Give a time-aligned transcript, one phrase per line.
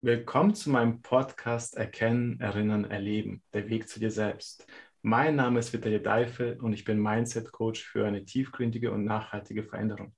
[0.00, 4.64] Willkommen zu meinem Podcast Erkennen, Erinnern, Erleben, der Weg zu dir selbst.
[5.02, 9.64] Mein Name ist Vitali Deifel und ich bin Mindset Coach für eine tiefgründige und nachhaltige
[9.64, 10.14] Veränderung.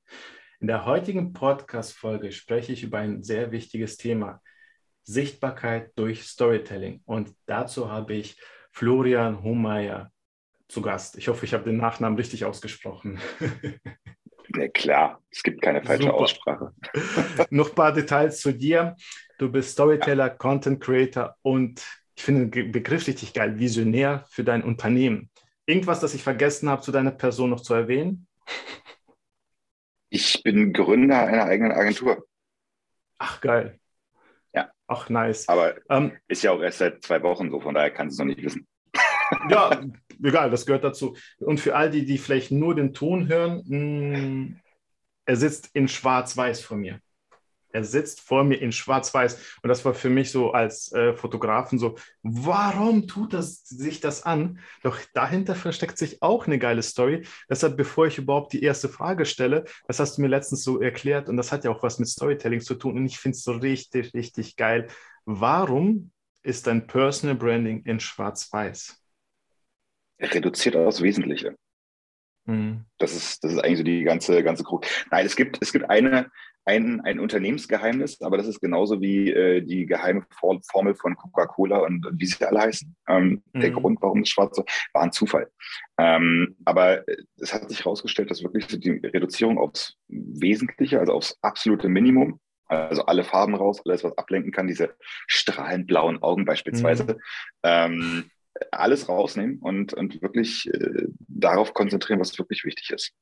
[0.61, 4.43] In der heutigen Podcast-Folge spreche ich über ein sehr wichtiges Thema:
[5.05, 7.01] Sichtbarkeit durch Storytelling.
[7.07, 8.39] Und dazu habe ich
[8.73, 10.13] Florian Hohmeier
[10.69, 11.17] zu Gast.
[11.17, 13.19] Ich hoffe, ich habe den Nachnamen richtig ausgesprochen.
[14.57, 16.15] Ja, klar, es gibt keine falsche Super.
[16.15, 16.75] Aussprache.
[17.51, 18.97] Noch ein paar Details zu dir.
[19.39, 20.35] Du bist Storyteller, ja.
[20.35, 21.85] Content Creator und
[22.17, 25.31] ich finde den Begriff richtig geil, Visionär für dein Unternehmen.
[25.67, 28.27] Irgendwas, das ich vergessen habe, zu deiner Person noch zu erwähnen?
[30.11, 32.27] Ich bin Gründer einer eigenen Agentur.
[33.19, 33.79] Ach, geil.
[34.53, 34.71] Ja.
[34.89, 35.49] Ach, nice.
[35.49, 38.27] Aber ähm, ist ja auch erst seit zwei Wochen so, von daher kannst du es
[38.27, 38.67] noch nicht wissen.
[39.49, 39.81] Ja,
[40.23, 41.17] egal, das gehört dazu.
[41.39, 44.61] Und für all die, die vielleicht nur den Ton hören, mh, mm,
[45.27, 47.01] er sitzt in Schwarz-Weiß vor mir.
[47.73, 49.59] Er sitzt vor mir in Schwarz-Weiß.
[49.63, 54.25] Und das war für mich so als äh, Fotografen so, warum tut das, sich das
[54.25, 54.59] an?
[54.83, 57.27] Doch dahinter versteckt sich auch eine geile Story.
[57.49, 61.29] Deshalb, bevor ich überhaupt die erste Frage stelle, das hast du mir letztens so erklärt
[61.29, 62.97] und das hat ja auch was mit Storytelling zu tun.
[62.97, 64.89] Und ich finde es so richtig, richtig geil.
[65.25, 66.11] Warum
[66.43, 69.00] ist dein Personal Branding in Schwarz-Weiß?
[70.21, 71.57] Reduziert aufs Wesentliche.
[72.47, 72.85] Mhm.
[72.99, 74.89] Das, ist, das ist eigentlich so die ganze, ganze Krux.
[75.11, 76.31] Nein, es gibt, es gibt eine,
[76.65, 82.07] ein, ein Unternehmensgeheimnis, aber das ist genauso wie äh, die geheime Formel von Coca-Cola und,
[82.13, 82.95] wie sie alle heißen.
[83.09, 83.61] Ähm, mhm.
[83.61, 84.59] Der Grund, warum es schwarz
[84.93, 85.49] war ein Zufall.
[85.99, 87.05] Ähm, aber
[87.37, 93.05] es hat sich herausgestellt, dass wirklich die Reduzierung aufs Wesentliche, also aufs absolute Minimum, also
[93.07, 94.95] alle Farben raus, alles, was ablenken kann, diese
[95.27, 97.17] strahlend blauen Augen beispielsweise, mhm.
[97.65, 98.31] ähm,
[98.71, 103.13] alles rausnehmen und, und wirklich äh, darauf konzentrieren, was wirklich wichtig ist.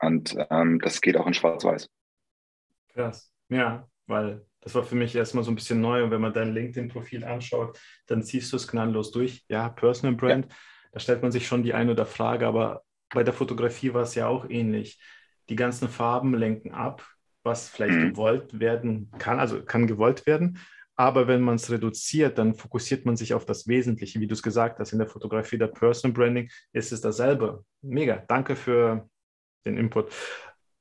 [0.00, 1.88] Und ähm, das geht auch in Schwarz-Weiß.
[2.92, 3.32] Krass.
[3.48, 6.04] Ja, weil das war für mich erstmal so ein bisschen neu.
[6.04, 9.44] Und wenn man dein LinkedIn-Profil anschaut, dann ziehst du es gnadenlos durch.
[9.48, 10.56] Ja, Personal Brand, ja.
[10.92, 14.14] da stellt man sich schon die eine oder Frage, aber bei der Fotografie war es
[14.14, 15.00] ja auch ähnlich.
[15.48, 17.06] Die ganzen Farben lenken ab,
[17.42, 18.10] was vielleicht mhm.
[18.10, 20.58] gewollt werden kann, also kann gewollt werden,
[20.98, 24.42] aber wenn man es reduziert, dann fokussiert man sich auf das Wesentliche, wie du es
[24.42, 27.64] gesagt hast, in der Fotografie, der Personal Branding ist es dasselbe.
[27.82, 29.08] Mega, danke für
[29.64, 30.12] den Input.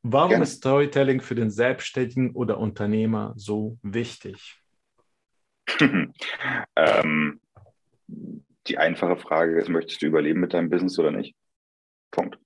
[0.01, 0.43] Warum Gerne.
[0.43, 4.59] ist Storytelling für den Selbstständigen oder Unternehmer so wichtig?
[6.75, 7.39] ähm,
[8.07, 11.35] die einfache Frage ist, möchtest du überleben mit deinem Business oder nicht?
[12.09, 12.39] Punkt.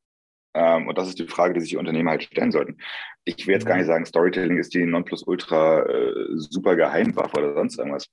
[0.54, 2.78] Ähm, und das ist die Frage, die sich die Unternehmer halt stellen sollten.
[3.24, 7.78] Ich will jetzt gar nicht sagen, Storytelling ist die Nonplusultra äh, super Geheimwaffe oder sonst
[7.78, 8.08] irgendwas.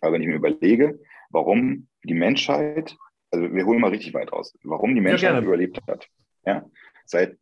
[0.00, 0.98] Aber wenn ich mir überlege,
[1.30, 2.96] warum die Menschheit,
[3.30, 6.06] also wir holen mal richtig weit aus, warum die Menschheit ja, überlebt hat,
[6.44, 6.64] ja,
[7.04, 7.36] seit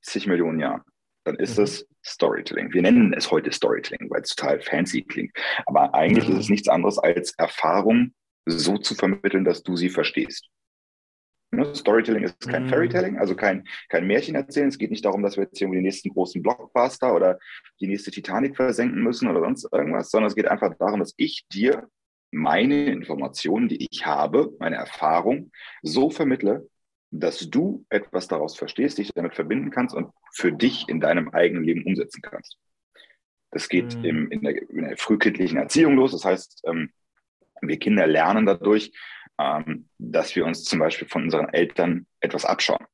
[0.00, 0.82] zig Millionen Jahren,
[1.24, 1.64] dann ist mhm.
[1.64, 2.72] es Storytelling.
[2.72, 5.32] Wir nennen es heute Storytelling, weil es total fancy klingt.
[5.66, 6.34] Aber eigentlich mhm.
[6.34, 8.12] ist es nichts anderes als Erfahrung
[8.44, 10.48] so zu vermitteln, dass du sie verstehst.
[11.54, 12.68] Ne, Storytelling ist kein mhm.
[12.70, 14.68] Fairytelling, also kein, kein Märchen erzählen.
[14.68, 17.38] Es geht nicht darum, dass wir jetzt irgendwie den nächsten großen Blockbuster oder
[17.78, 21.46] die nächste Titanic versenken müssen oder sonst irgendwas, sondern es geht einfach darum, dass ich
[21.52, 21.88] dir
[22.30, 25.52] meine Informationen, die ich habe, meine Erfahrung
[25.82, 26.66] so vermittle,
[27.10, 31.64] dass du etwas daraus verstehst, dich damit verbinden kannst und für dich in deinem eigenen
[31.64, 32.56] Leben umsetzen kannst.
[33.50, 34.04] Das geht mhm.
[34.04, 36.12] im, in, der, in, der, frühkindlichen Erziehung los.
[36.12, 36.90] Das heißt, ähm,
[37.60, 38.92] wir Kinder lernen dadurch,
[39.42, 42.86] ähm, dass wir uns zum Beispiel von unseren Eltern etwas abschauen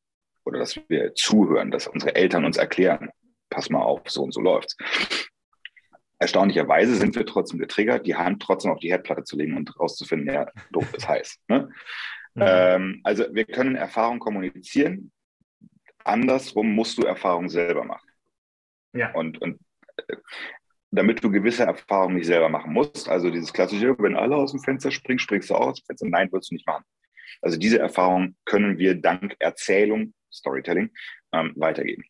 [0.45, 3.11] oder dass wir zuhören, dass unsere Eltern uns erklären,
[3.51, 4.77] pass mal auf, so und so läuft's.
[6.19, 10.35] Erstaunlicherweise sind wir trotzdem getriggert, die Hand trotzdem auf die Herdplatte zu legen und rauszufinden,
[10.35, 11.39] ja, doof ist heiß.
[11.49, 11.71] Ne?
[12.35, 12.43] Mhm.
[12.45, 15.13] Ähm, also wir können Erfahrung kommunizieren.
[16.05, 18.09] Andersrum musst du Erfahrung selber machen.
[18.95, 19.13] Ja.
[19.13, 19.61] Und, und
[20.09, 20.17] äh,
[20.91, 23.09] damit du gewisse Erfahrungen nicht selber machen musst.
[23.09, 26.09] Also dieses klassische, wenn alle aus dem Fenster springen, springst du auch aus dem Fenster.
[26.09, 26.85] Nein, willst du nicht machen.
[27.43, 30.91] Also diese Erfahrung können wir dank Erzählung, Storytelling,
[31.33, 32.05] ähm, weitergeben.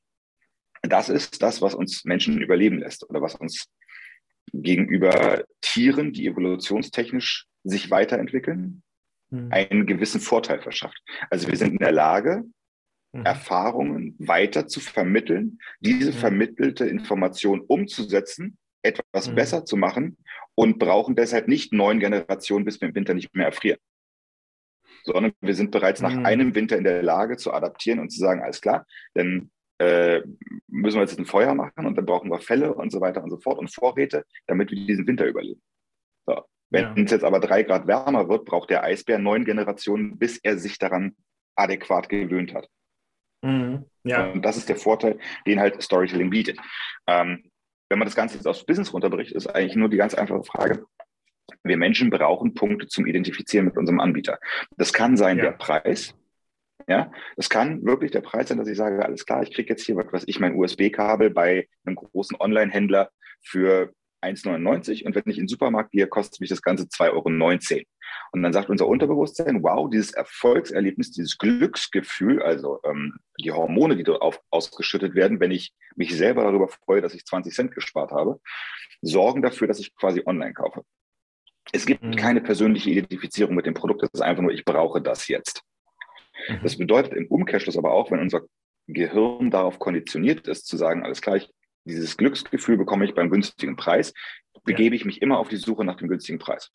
[0.82, 3.68] Das ist das, was uns Menschen überleben lässt oder was uns
[4.52, 8.82] gegenüber Tieren, die evolutionstechnisch sich weiterentwickeln,
[9.30, 9.48] mhm.
[9.50, 11.02] einen gewissen Vorteil verschafft.
[11.30, 12.44] Also wir sind in der Lage,
[13.12, 13.26] mhm.
[13.26, 16.16] Erfahrungen weiter zu vermitteln, diese mhm.
[16.16, 19.34] vermittelte Information umzusetzen etwas mhm.
[19.34, 20.16] besser zu machen
[20.54, 23.78] und brauchen deshalb nicht neun Generationen, bis wir im Winter nicht mehr erfrieren.
[25.04, 26.08] Sondern wir sind bereits mhm.
[26.08, 30.22] nach einem Winter in der Lage zu adaptieren und zu sagen, alles klar, dann äh,
[30.66, 33.30] müssen wir jetzt ein Feuer machen und dann brauchen wir Fälle und so weiter und
[33.30, 35.62] so fort und Vorräte, damit wir diesen Winter überleben.
[36.26, 36.42] So.
[36.70, 37.04] Wenn ja.
[37.04, 40.78] es jetzt aber drei Grad wärmer wird, braucht der Eisbär neun Generationen, bis er sich
[40.78, 41.16] daran
[41.54, 42.68] adäquat gewöhnt hat.
[43.42, 43.84] Mhm.
[44.04, 44.30] Ja.
[44.30, 46.58] Und das ist der Vorteil, den halt Storytelling bietet.
[47.06, 47.47] Ähm,
[47.88, 50.84] wenn man das Ganze jetzt aufs Business runterbricht, ist eigentlich nur die ganz einfache Frage.
[51.62, 54.38] Wir Menschen brauchen Punkte zum Identifizieren mit unserem Anbieter.
[54.76, 55.44] Das kann sein ja.
[55.44, 56.14] der Preis.
[56.86, 59.84] Ja, das kann wirklich der Preis sein, dass ich sage, alles klar, ich kriege jetzt
[59.84, 63.10] hier, was weiß ich, mein USB-Kabel bei einem großen Online-Händler
[63.42, 63.92] für
[64.22, 67.82] 1,99 und wenn ich in den Supermarkt gehe, kostet mich das Ganze 2,19 Euro.
[68.32, 74.04] Und dann sagt unser Unterbewusstsein, wow, dieses Erfolgserlebnis, dieses Glücksgefühl, also ähm, die Hormone, die
[74.04, 78.10] dort auf, ausgeschüttet werden, wenn ich mich selber darüber freue, dass ich 20 Cent gespart
[78.10, 78.40] habe,
[79.00, 80.82] sorgen dafür, dass ich quasi online kaufe.
[81.72, 82.16] Es gibt mhm.
[82.16, 85.62] keine persönliche Identifizierung mit dem Produkt, das ist einfach nur, ich brauche das jetzt.
[86.48, 86.60] Mhm.
[86.62, 88.42] Das bedeutet im Umkehrschluss aber auch, wenn unser
[88.86, 91.50] Gehirn darauf konditioniert ist, zu sagen, alles klar, ich
[91.88, 94.12] dieses Glücksgefühl bekomme ich beim günstigen Preis,
[94.64, 96.70] begebe ich mich immer auf die Suche nach dem günstigen Preis.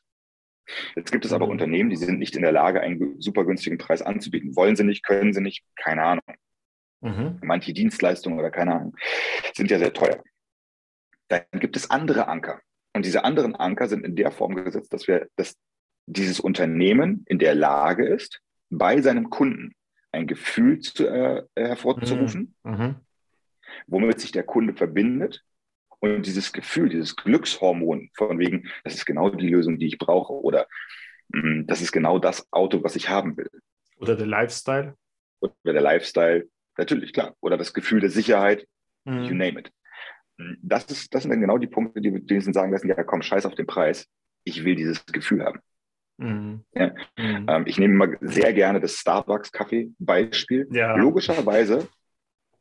[0.96, 1.52] Jetzt gibt es aber mhm.
[1.52, 4.56] Unternehmen, die sind nicht in der Lage, einen super günstigen Preis anzubieten.
[4.56, 6.24] Wollen sie nicht, können sie nicht, keine Ahnung.
[7.02, 7.40] Mhm.
[7.42, 8.96] Manche Dienstleistungen oder keine Ahnung
[9.54, 10.24] sind ja sehr teuer.
[11.28, 12.62] Dann gibt es andere Anker.
[12.96, 15.56] Und diese anderen Anker sind in der Form gesetzt, dass wir, dass
[16.06, 19.74] dieses Unternehmen in der Lage ist, bei seinem Kunden
[20.12, 22.72] ein Gefühl zu, äh, hervorzurufen, mhm.
[22.72, 22.96] mhm
[23.88, 25.44] womit sich der Kunde verbindet.
[26.04, 30.34] Und dieses Gefühl, dieses Glückshormon von wegen, das ist genau die Lösung, die ich brauche
[30.34, 30.68] oder
[31.30, 33.50] mh, hm, das ist genau das Auto, was ich haben will.
[34.00, 34.98] Oder der Lifestyle.
[35.40, 37.38] Oder der Lifestyle, natürlich, klar.
[37.40, 38.68] Oder das Gefühl der Sicherheit,
[39.06, 39.24] mhm.
[39.24, 39.72] you name it.
[40.38, 43.22] Hm, das, ist, das sind dann genau die Punkte, die wir sagen lassen, ja komm,
[43.22, 44.06] scheiß auf den Preis.
[44.44, 45.62] Ich will dieses Gefühl haben.
[46.18, 46.66] Mhm.
[46.76, 46.94] Ja.
[47.18, 47.46] Mhm.
[47.48, 50.68] Ähm, ich nehme mal sehr gerne das Starbucks-Kaffee-Beispiel.
[50.70, 50.98] Ja.
[50.98, 51.88] Logischerweise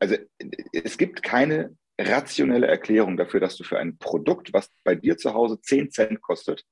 [0.02, 0.16] also
[0.72, 1.76] es gibt keine
[2.08, 6.20] rationelle Erklärung dafür, dass du für ein Produkt, was bei dir zu Hause 10 Cent
[6.20, 6.64] kostet,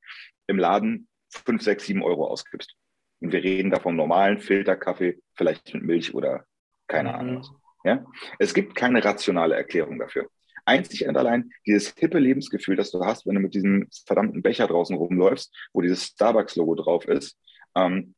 [0.46, 2.74] im Laden 5, 6, 7 Euro ausgibst.
[3.20, 6.44] Und wir reden da vom normalen Filterkaffee, vielleicht mit Milch oder
[6.86, 7.14] keine mhm.
[7.14, 7.46] Ahnung.
[7.84, 8.04] Ja?
[8.38, 10.28] Es gibt keine rationale Erklärung dafür.
[10.64, 14.66] Einzig und allein dieses hippe Lebensgefühl, das du hast, wenn du mit diesem verdammten Becher
[14.66, 17.38] draußen rumläufst, wo dieses Starbucks-Logo drauf ist,
[17.74, 18.14] ähm,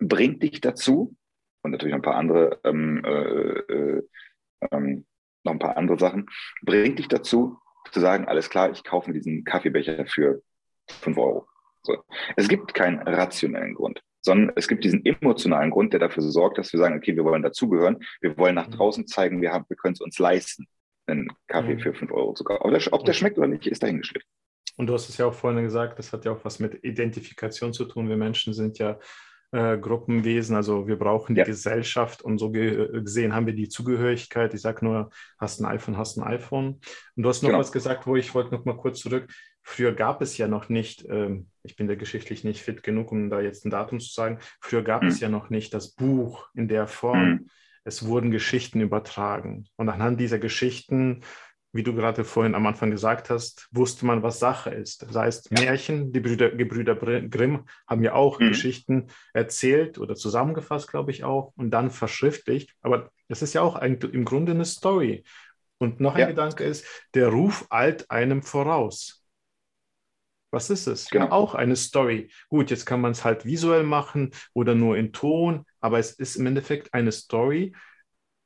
[0.00, 1.14] bringt dich dazu,
[1.62, 4.02] und natürlich ein paar andere ähm, äh, äh
[4.70, 5.06] ähm,
[5.44, 6.26] noch ein paar andere Sachen,
[6.62, 7.58] bringt dich dazu,
[7.92, 10.42] zu sagen, alles klar, ich kaufe mir diesen Kaffeebecher für
[10.88, 11.46] 5 Euro.
[11.82, 11.96] So.
[12.36, 16.72] Es gibt keinen rationellen Grund, sondern es gibt diesen emotionalen Grund, der dafür sorgt, dass
[16.72, 18.72] wir sagen, okay, wir wollen dazugehören, wir wollen nach mhm.
[18.72, 20.66] draußen zeigen, wir, haben, wir können es uns leisten,
[21.06, 21.80] einen Kaffee mhm.
[21.80, 22.62] für 5 Euro zu kaufen.
[22.62, 24.24] Ob der, ob der schmeckt oder nicht, ist dahingestellt.
[24.76, 27.72] Und du hast es ja auch vorhin gesagt, das hat ja auch was mit Identifikation
[27.72, 28.08] zu tun.
[28.08, 28.98] Wir Menschen sind ja
[29.54, 30.56] äh, Gruppenwesen.
[30.56, 31.44] Also wir brauchen die ja.
[31.44, 34.52] Gesellschaft und so gesehen haben wir die Zugehörigkeit.
[34.52, 36.80] Ich sage nur, hast ein iPhone, hast ein iPhone.
[37.14, 37.60] Und du hast noch genau.
[37.60, 39.32] was gesagt, wo ich wollte noch mal kurz zurück.
[39.62, 43.30] Früher gab es ja noch nicht, ähm, ich bin da geschichtlich nicht fit genug, um
[43.30, 45.08] da jetzt ein Datum zu sagen, früher gab mhm.
[45.08, 47.30] es ja noch nicht das Buch in der Form.
[47.30, 47.46] Mhm.
[47.84, 49.68] Es wurden Geschichten übertragen.
[49.76, 51.20] Und anhand dieser Geschichten
[51.74, 55.02] wie du gerade vorhin am Anfang gesagt hast, wusste man, was Sache ist.
[55.02, 55.64] Das heißt, ja.
[55.64, 58.48] Märchen, die Brüder, Gebrüder Grimm haben ja auch mhm.
[58.48, 62.74] Geschichten erzählt oder zusammengefasst, glaube ich auch, und dann verschriftlicht.
[62.80, 65.24] Aber das ist ja auch eigentlich im Grunde eine Story.
[65.78, 66.26] Und noch ein ja.
[66.28, 69.24] Gedanke ist, der Ruf eilt einem voraus.
[70.52, 71.10] Was ist es?
[71.10, 71.30] Genau.
[71.30, 72.30] Auch eine Story.
[72.48, 76.36] Gut, jetzt kann man es halt visuell machen oder nur in Ton, aber es ist
[76.36, 77.74] im Endeffekt eine Story,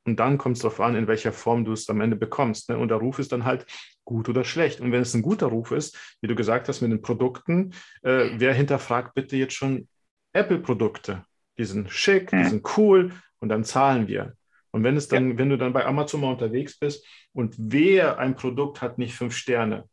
[0.05, 2.69] und dann kommt es darauf an, in welcher Form du es am Ende bekommst.
[2.69, 2.77] Ne?
[2.77, 3.65] Und der Ruf ist dann halt
[4.05, 4.81] gut oder schlecht.
[4.81, 8.31] Und wenn es ein guter Ruf ist, wie du gesagt hast mit den Produkten, äh,
[8.37, 9.87] wer hinterfragt bitte jetzt schon
[10.33, 11.25] Apple-Produkte?
[11.57, 12.49] Die sind schick, die mhm.
[12.49, 14.35] sind cool und dann zahlen wir.
[14.71, 15.37] Und wenn es dann, ja.
[15.37, 19.35] wenn du dann bei Amazon mal unterwegs bist und wer ein Produkt hat nicht fünf
[19.35, 19.87] Sterne,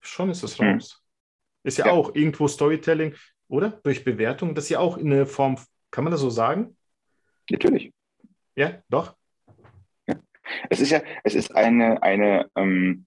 [0.00, 0.72] schon ist es mhm.
[0.72, 1.02] raus.
[1.62, 3.14] Ist ja, ja, auch irgendwo Storytelling,
[3.48, 3.80] oder?
[3.82, 5.58] Durch Bewertung, das ist ja auch in eine Form,
[5.90, 6.76] kann man das so sagen?
[7.50, 7.92] Natürlich.
[8.56, 9.14] Ja, doch.
[10.70, 13.06] Es ist ja, es ist eine, eine ähm,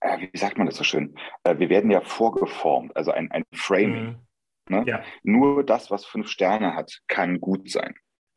[0.00, 1.14] äh, wie sagt man das so schön?
[1.44, 4.18] Äh, wir werden ja vorgeformt, also ein, ein Framing.
[4.68, 4.76] Mhm.
[4.76, 4.84] Ne?
[4.86, 5.02] Ja.
[5.22, 7.94] Nur das, was fünf Sterne hat, kann gut sein.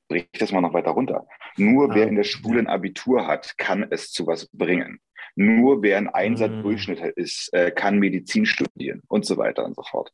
[0.08, 1.28] Brich das mal noch weiter runter.
[1.58, 5.00] Nur ah, wer in der Schule ein Abitur hat, kann es zu was bringen.
[5.36, 7.12] Nur wer ein Einsatzdurchschnitt mhm.
[7.16, 10.12] ist, äh, kann Medizin studieren und so weiter und so fort.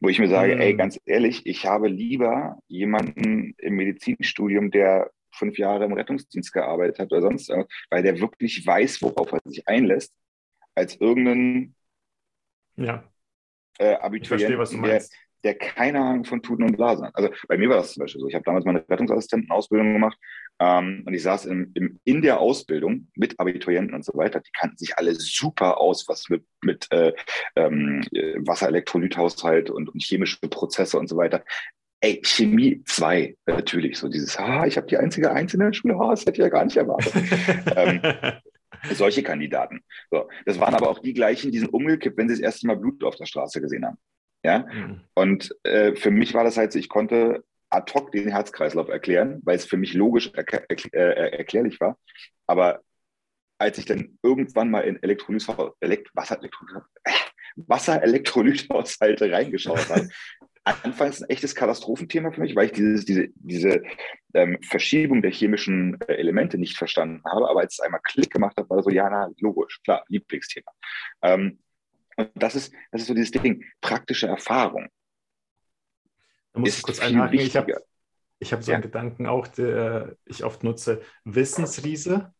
[0.00, 0.60] Wo ich mir sage, mhm.
[0.60, 6.98] ey, ganz ehrlich, ich habe lieber jemanden im Medizinstudium, der fünf Jahre im Rettungsdienst gearbeitet
[6.98, 7.52] hat oder sonst
[7.90, 10.14] weil der wirklich weiß, worauf er sich einlässt,
[10.74, 11.74] als irgendeinen
[12.76, 13.04] ja.
[13.78, 15.02] äh, Abiturienten, der,
[15.44, 17.16] der keine Ahnung von Tuten und Blasen hat.
[17.16, 18.28] Also bei mir war das zum Beispiel so.
[18.28, 20.18] Ich habe damals meine Rettungsassistentenausbildung gemacht
[20.58, 24.40] ähm, und ich saß in, in, in, der Ausbildung mit Abiturienten und so weiter.
[24.40, 27.12] Die kannten sich alle super aus, was mit, mit äh,
[27.56, 28.02] ähm,
[28.38, 31.44] Wasserelektrolythaushalt und, und chemische Prozesse und so weiter.
[32.02, 33.98] Ey, Chemie 2, natürlich.
[33.98, 36.48] So dieses, ah, ich habe die einzige in der Schule, ah, das hätte ich ja
[36.48, 37.12] gar nicht erwartet.
[37.76, 38.00] ähm,
[38.94, 39.80] Solche Kandidaten.
[40.10, 40.28] So.
[40.46, 43.04] Das waren aber auch die gleichen, die sind umgekippt, wenn sie das erste Mal Blut
[43.04, 43.98] auf der Straße gesehen haben.
[44.42, 44.60] Ja.
[44.60, 45.00] Mhm.
[45.14, 49.40] Und äh, für mich war das halt so, ich konnte ad hoc den Herzkreislauf erklären,
[49.44, 51.98] weil es für mich logisch erklär, äh, erklärlich war.
[52.46, 52.80] Aber
[53.58, 57.12] als ich dann irgendwann mal in Elektrolythaushalt, Elekt Wasserelektrolythaushalt, äh,
[57.56, 60.08] Wasserelektrolythaushalte reingeschaut habe,
[60.64, 63.82] anfangs ein echtes Katastrophenthema für mich, weil ich dieses, diese, diese
[64.34, 67.48] ähm, Verschiebung der chemischen äh, Elemente nicht verstanden habe.
[67.48, 70.70] Aber als es einmal Klick gemacht hat, war so, ja, na, logisch, klar, Lieblingsthema.
[71.22, 71.58] Ähm,
[72.16, 74.88] und das ist, das ist so dieses Ding, praktische Erfahrung.
[76.52, 77.38] Da muss ich kurz einhaken.
[77.38, 77.74] Ich habe
[78.42, 78.76] hab so ja.
[78.76, 81.00] einen Gedanken auch, der ich oft nutze.
[81.24, 82.34] Wissensriese,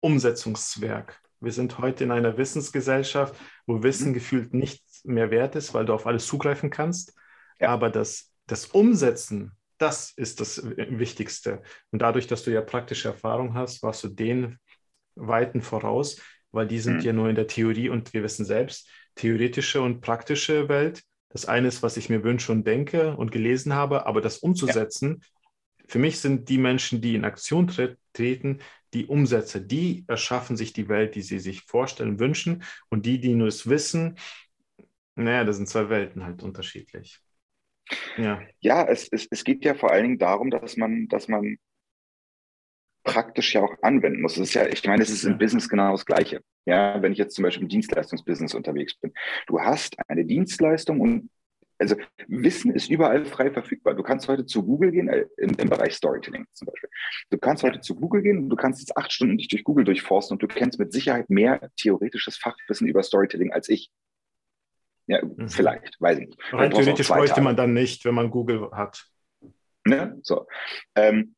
[0.00, 1.20] Umsetzungswerk.
[1.40, 3.34] Wir sind heute in einer Wissensgesellschaft,
[3.66, 4.14] wo Wissen mhm.
[4.14, 7.14] gefühlt nicht mehr wert ist, weil du auf alles zugreifen kannst.
[7.60, 7.68] Ja.
[7.68, 11.62] Aber das, das Umsetzen, das ist das Wichtigste.
[11.90, 14.58] Und dadurch, dass du ja praktische Erfahrung hast, warst du den
[15.14, 16.20] Weiten voraus,
[16.52, 17.02] weil die sind mhm.
[17.02, 21.02] ja nur in der Theorie und wir wissen selbst, theoretische und praktische Welt.
[21.28, 25.20] Das eine ist, was ich mir wünsche und denke und gelesen habe, aber das umzusetzen,
[25.20, 25.84] ja.
[25.86, 28.58] für mich sind die Menschen, die in Aktion tre treten,
[28.92, 33.34] die Umsätze, die erschaffen sich die Welt, die sie sich vorstellen, wünschen und die, die
[33.34, 34.18] nur es wissen,
[35.14, 37.20] naja, das sind zwei Welten halt unterschiedlich.
[38.16, 41.58] Ja, ja es, es, es geht ja vor allen Dingen darum, dass man, dass man
[43.04, 44.36] praktisch ja auch anwenden muss.
[44.36, 46.42] Es ist ja, ich meine, es ist im Business genau das Gleiche.
[46.66, 49.12] Ja, wenn ich jetzt zum Beispiel im Dienstleistungsbusiness unterwegs bin.
[49.46, 51.30] Du hast eine Dienstleistung und
[51.78, 51.96] also
[52.28, 53.94] Wissen ist überall frei verfügbar.
[53.94, 56.90] Du kannst heute zu Google gehen, äh, im, im, Bereich Storytelling zum Beispiel.
[57.30, 59.84] Du kannst heute zu Google gehen und du kannst jetzt acht Stunden dich durch Google
[59.84, 63.90] durchforsten und du kennst mit Sicherheit mehr theoretisches Fachwissen über Storytelling als ich.
[65.10, 65.48] Ja, mhm.
[65.48, 66.38] vielleicht, weiß ich nicht.
[66.52, 69.08] Rein theoretisch bräuchte man dann nicht, wenn man Google hat.
[69.84, 70.16] Ne?
[70.22, 70.46] So.
[70.94, 71.34] Ähm,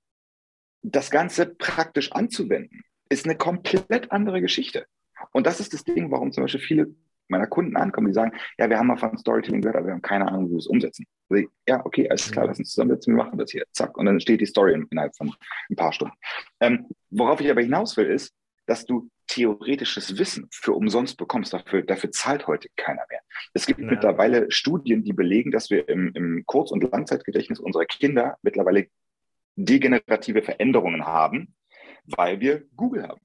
[0.83, 4.85] das Ganze praktisch anzuwenden, ist eine komplett andere Geschichte.
[5.33, 6.95] Und das ist das Ding, warum zum Beispiel viele
[7.29, 10.03] meiner Kunden ankommen, die sagen, ja, wir haben mal von Storytelling gehört, aber wir haben
[10.03, 11.07] keine Ahnung, wie wir es umsetzen.
[11.31, 13.65] Also, ja, okay, alles klar, lass uns zusammensetzen, wir machen das hier.
[13.73, 13.97] Zack.
[13.97, 15.33] Und dann steht die Story innerhalb von
[15.71, 16.15] ein paar Stunden.
[16.61, 18.35] Ähm, worauf ich aber hinaus will, ist,
[18.67, 21.53] dass du theoretisches Wissen für umsonst bekommst.
[21.53, 23.21] Dafür, dafür zahlt heute keiner mehr.
[23.55, 23.87] Es gibt ja.
[23.87, 28.89] mittlerweile Studien, die belegen, dass wir im, im Kurz- und Langzeitgedächtnis unserer Kinder mittlerweile
[29.57, 31.55] degenerative Veränderungen haben,
[32.05, 33.21] weil wir Google haben.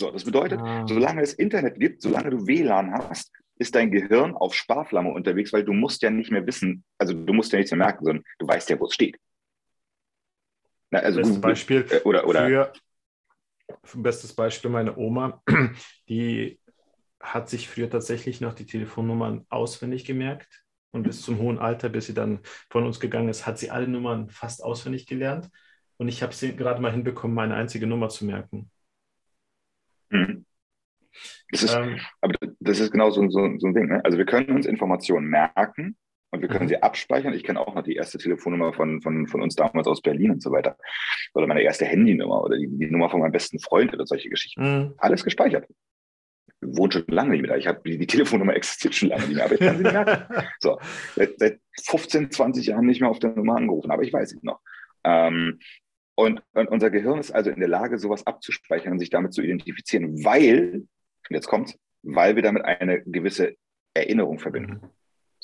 [0.00, 0.84] So, das bedeutet, ah.
[0.88, 5.64] solange es Internet gibt, solange du WLAN hast, ist dein Gehirn auf Sparflamme unterwegs, weil
[5.64, 8.48] du musst ja nicht mehr wissen, also du musst ja nichts mehr merken, sondern du
[8.48, 9.16] weißt ja, wo es steht.
[10.90, 12.72] Na, also Google, Beispiel äh, oder, oder für,
[13.94, 15.42] bestes Beispiel meine Oma,
[16.08, 16.60] die
[17.20, 22.06] hat sich früher tatsächlich noch die Telefonnummern auswendig gemerkt und bis zum hohen Alter, bis
[22.06, 25.50] sie dann von uns gegangen ist, hat sie alle Nummern fast auswendig gelernt
[25.96, 28.70] und ich habe sie gerade mal hinbekommen, meine einzige Nummer zu merken.
[30.10, 30.44] Mhm.
[31.50, 33.86] Das ist, ähm, aber das ist genau so, so, so ein Ding.
[33.86, 34.04] Ne?
[34.04, 35.96] Also wir können uns Informationen merken,
[36.34, 36.68] und wir können mhm.
[36.68, 37.32] sie abspeichern.
[37.32, 40.42] Ich kenne auch noch die erste Telefonnummer von, von, von uns damals aus Berlin und
[40.42, 40.76] so weiter.
[41.32, 44.62] Oder meine erste Handynummer oder die, die Nummer von meinem besten Freund oder solche Geschichten.
[44.62, 44.94] Mhm.
[44.98, 45.68] Alles gespeichert.
[46.60, 47.56] Wohnt schon lange nicht mehr da.
[47.56, 49.92] Ich habe die, die, Telefonnummer existiert schon lange nicht mehr, aber ich kann sie nicht
[49.92, 50.44] merken.
[50.60, 50.78] So,
[51.14, 54.38] seit, seit 15, 20 Jahren nicht mehr auf der Nummer angerufen, aber ich weiß sie
[54.42, 54.60] noch.
[55.04, 55.60] Ähm,
[56.16, 59.42] und, und, unser Gehirn ist also in der Lage, sowas abzuspeichern und sich damit zu
[59.42, 60.86] identifizieren, weil,
[61.28, 63.56] jetzt kommt's, weil wir damit eine gewisse
[63.94, 64.80] Erinnerung verbinden.
[64.82, 64.90] Mhm.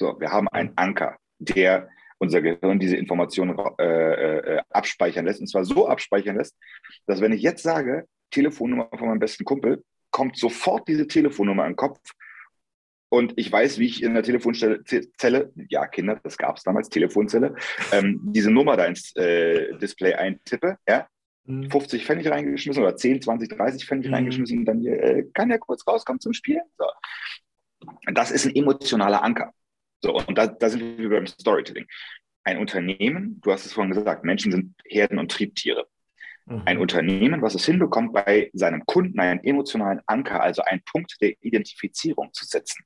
[0.00, 5.42] So, wir haben einen Anker, der unser Gehirn diese Informationen äh, äh, abspeichern lässt.
[5.42, 6.56] Und zwar so abspeichern lässt,
[7.06, 11.72] dass wenn ich jetzt sage, Telefonnummer von meinem besten Kumpel, kommt sofort diese Telefonnummer in
[11.72, 12.00] den Kopf.
[13.10, 17.54] Und ich weiß, wie ich in der Telefonzelle, ja, Kinder, das gab es damals, Telefonzelle,
[17.92, 21.08] ähm, diese Nummer da ins äh, Display eintippe, ja,
[21.44, 22.06] 50 mhm.
[22.06, 24.14] Pfennig reingeschmissen oder 10, 20, 30 Pfennig mhm.
[24.14, 26.62] reingeschmissen und dann hier, äh, kann ja kurz rauskommen zum Spielen.
[26.78, 26.86] So.
[28.14, 29.52] Das ist ein emotionaler Anker.
[30.02, 31.86] So, und da, da sind wir beim Storytelling.
[32.44, 35.86] Ein Unternehmen, du hast es vorhin gesagt, Menschen sind Herden- und Triebtiere.
[36.46, 36.62] Mhm.
[36.64, 41.34] Ein Unternehmen, was es hinbekommt, bei seinem Kunden einen emotionalen Anker, also einen Punkt der
[41.42, 42.84] Identifizierung zu setzen,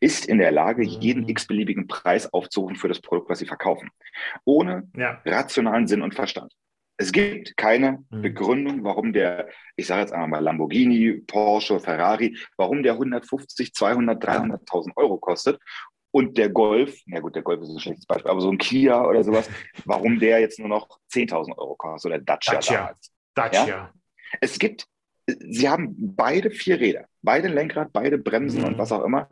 [0.00, 0.88] ist in der Lage, mhm.
[1.00, 3.90] jeden x-beliebigen Preis aufzurufen für das Produkt, was sie verkaufen,
[4.44, 5.22] ohne ja.
[5.24, 6.52] rationalen Sinn und Verstand.
[6.96, 8.22] Es gibt keine mhm.
[8.22, 14.22] Begründung, warum der, ich sage jetzt einmal mal Lamborghini, Porsche, Ferrari, warum der 150, 200,
[14.22, 15.60] 300.000 Euro kostet
[16.14, 19.04] und der Golf, ja gut, der Golf ist ein schlechtes Beispiel, aber so ein Kia
[19.04, 19.50] oder sowas,
[19.84, 22.76] warum der jetzt nur noch 10.000 Euro kostet oder Dacia, Dacia.
[22.76, 23.12] damals.
[23.34, 23.66] Dacia.
[23.66, 23.92] Ja?
[24.40, 24.86] Es gibt,
[25.26, 28.68] sie haben beide vier Räder, beide Lenkrad, beide Bremsen mhm.
[28.68, 29.28] und was auch immer.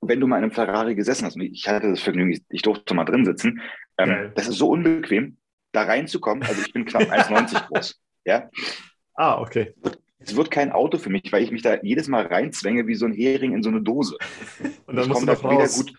[0.00, 2.94] Wenn du mal in einem Ferrari gesessen hast, und ich hatte das Vergnügen, ich durfte
[2.94, 3.60] mal drin sitzen,
[3.98, 5.36] ähm, das ist so unbequem,
[5.72, 6.44] da reinzukommen.
[6.44, 8.00] Also ich bin knapp 1,90 groß.
[8.24, 8.48] Ja.
[9.14, 9.74] Ah, okay.
[10.20, 13.06] Es wird kein Auto für mich, weil ich mich da jedes Mal reinzwänge wie so
[13.06, 14.16] ein Hering in so eine Dose.
[14.86, 15.92] Und dann musst du da wieder gut.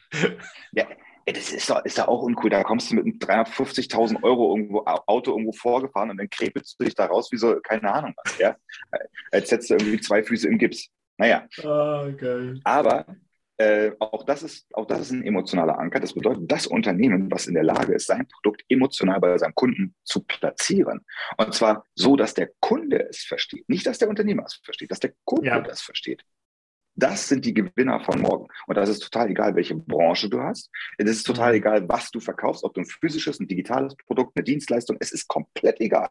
[0.71, 0.87] Ja,
[1.25, 2.49] das ist doch, ist doch auch uncool.
[2.49, 6.85] Da kommst du mit einem 350.000 Euro irgendwo, Auto irgendwo vorgefahren und dann krepelst du
[6.85, 8.55] dich da raus wie so, keine Ahnung was, ja.
[9.31, 10.89] Als hättest du irgendwie zwei Füße im Gips.
[11.17, 11.47] Naja.
[11.63, 12.59] Ah, geil.
[12.63, 13.05] Aber
[13.61, 15.99] äh, auch, das ist, auch das ist ein emotionaler Anker.
[15.99, 19.95] Das bedeutet, das Unternehmen, was in der Lage ist, sein Produkt emotional bei seinem Kunden
[20.03, 21.05] zu platzieren.
[21.37, 23.67] Und zwar so, dass der Kunde es versteht.
[23.69, 25.61] Nicht, dass der Unternehmer es versteht, dass der Kunde ja.
[25.61, 26.23] das versteht.
[26.95, 28.47] Das sind die Gewinner von morgen.
[28.67, 30.69] Und das ist total egal, welche Branche du hast.
[30.97, 31.57] Es ist total mhm.
[31.57, 34.97] egal, was du verkaufst, ob du ein physisches, ein digitales Produkt, eine Dienstleistung.
[34.99, 36.09] Es ist komplett egal.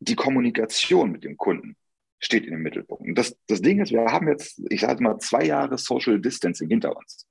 [0.00, 1.76] Die Kommunikation mit dem Kunden
[2.18, 3.06] steht in dem Mittelpunkt.
[3.06, 6.68] Und das, das Ding ist, wir haben jetzt, ich sage mal, zwei Jahre Social Distancing
[6.68, 7.26] hinter uns.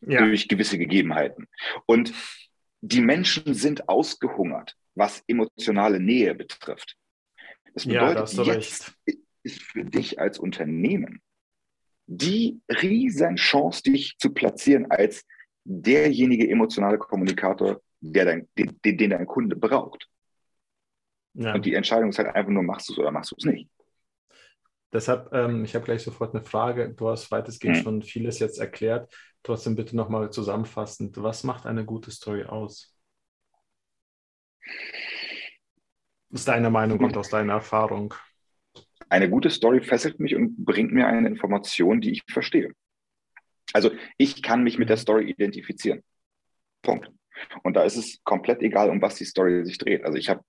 [0.00, 0.20] Ja.
[0.20, 1.46] Durch gewisse Gegebenheiten.
[1.86, 2.12] Und
[2.80, 6.96] die Menschen sind ausgehungert, was emotionale Nähe betrifft.
[7.72, 9.18] Das bedeutet, ja, jetzt recht.
[9.42, 11.22] ist für dich als Unternehmen
[12.06, 15.24] die Riesenchance, dich zu platzieren als
[15.64, 20.08] derjenige emotionale Kommunikator, der dein, den, den dein Kunde braucht.
[21.32, 21.54] Ja.
[21.54, 23.68] Und die Entscheidung ist halt einfach nur, machst du es oder machst du es nicht.
[24.94, 26.94] Deshalb, ähm, ich habe gleich sofort eine Frage.
[26.94, 27.82] Du hast weitestgehend mhm.
[27.82, 29.12] schon vieles jetzt erklärt.
[29.42, 31.20] Trotzdem bitte nochmal zusammenfassend.
[31.20, 32.96] Was macht eine gute Story aus?
[36.30, 38.14] Ist deine Meinung und aus deiner Erfahrung?
[39.08, 42.72] Eine gute Story fesselt mich und bringt mir eine Information, die ich verstehe.
[43.72, 46.04] Also ich kann mich mit der Story identifizieren.
[46.82, 47.10] Punkt.
[47.64, 50.04] Und da ist es komplett egal, um was die Story sich dreht.
[50.04, 50.44] Also ich habe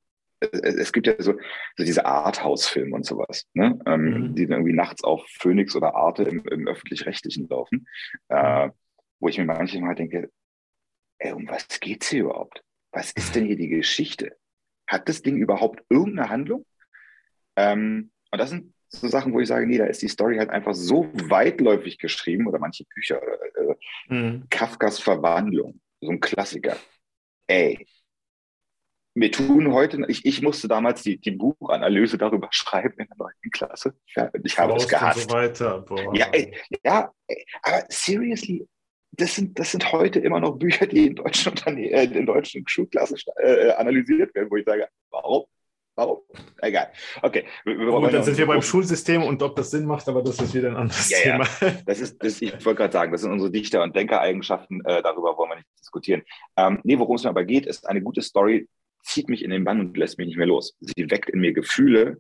[0.52, 1.34] es gibt ja so,
[1.78, 3.80] so diese Arthouse-Filme und sowas, ne?
[3.86, 4.36] Ähm, mhm.
[4.36, 7.88] die dann irgendwie nachts auf Phoenix oder Arte im, im öffentlich-rechtlichen laufen,
[8.30, 8.70] äh,
[9.20, 10.30] wo ich mir manchmal denke,
[11.20, 12.64] ey, um was geht's hier überhaupt?
[12.92, 14.38] Was ist denn hier die Geschichte?
[14.88, 16.66] Hat das Ding überhaupt irgendeine Handlung?
[17.56, 20.50] Ähm, und das sind so Sachen, wo ich sage, nee, da ist die Story halt
[20.50, 24.46] einfach so weitläufig geschrieben oder manche Bücher, äh, mhm.
[24.50, 26.78] Kafkas Verwandlung, so ein Klassiker.
[27.48, 27.86] Ey,
[29.16, 33.50] wir tun heute, ich, ich musste damals die, die Buchanalyse darüber schreiben in der neunten
[33.52, 33.96] Klasse.
[34.16, 35.30] Ja, ich habe es gehasst.
[35.30, 35.86] So weiter.
[36.14, 38.68] Ja, ey, ja, ey, aber seriously,
[39.12, 42.68] das sind, das sind heute immer noch Bücher, die in deutschen, Unterne äh, in deutschen
[42.68, 45.46] Schulklassen äh, analysiert werden, wo ich sage, warum?
[45.98, 46.20] Warum?
[46.58, 46.92] Egal.
[47.22, 47.46] Okay.
[47.64, 50.72] Gut, dann sind wir beim Schulsystem und ob das Sinn macht, aber das ist wieder
[50.72, 51.48] ein anderes ja, Thema.
[51.62, 51.72] Ja.
[51.86, 54.84] Das ist, das, ich wollte gerade sagen, das sind unsere Dichter- und Denkereigenschaften.
[54.84, 56.24] Äh, darüber wollen wir nicht diskutieren.
[56.58, 58.68] Ähm, nee, worum es mir aber geht, ist eine gute Story
[59.06, 60.76] zieht mich in den Bann und lässt mich nicht mehr los.
[60.80, 62.18] Sie weckt in mir Gefühle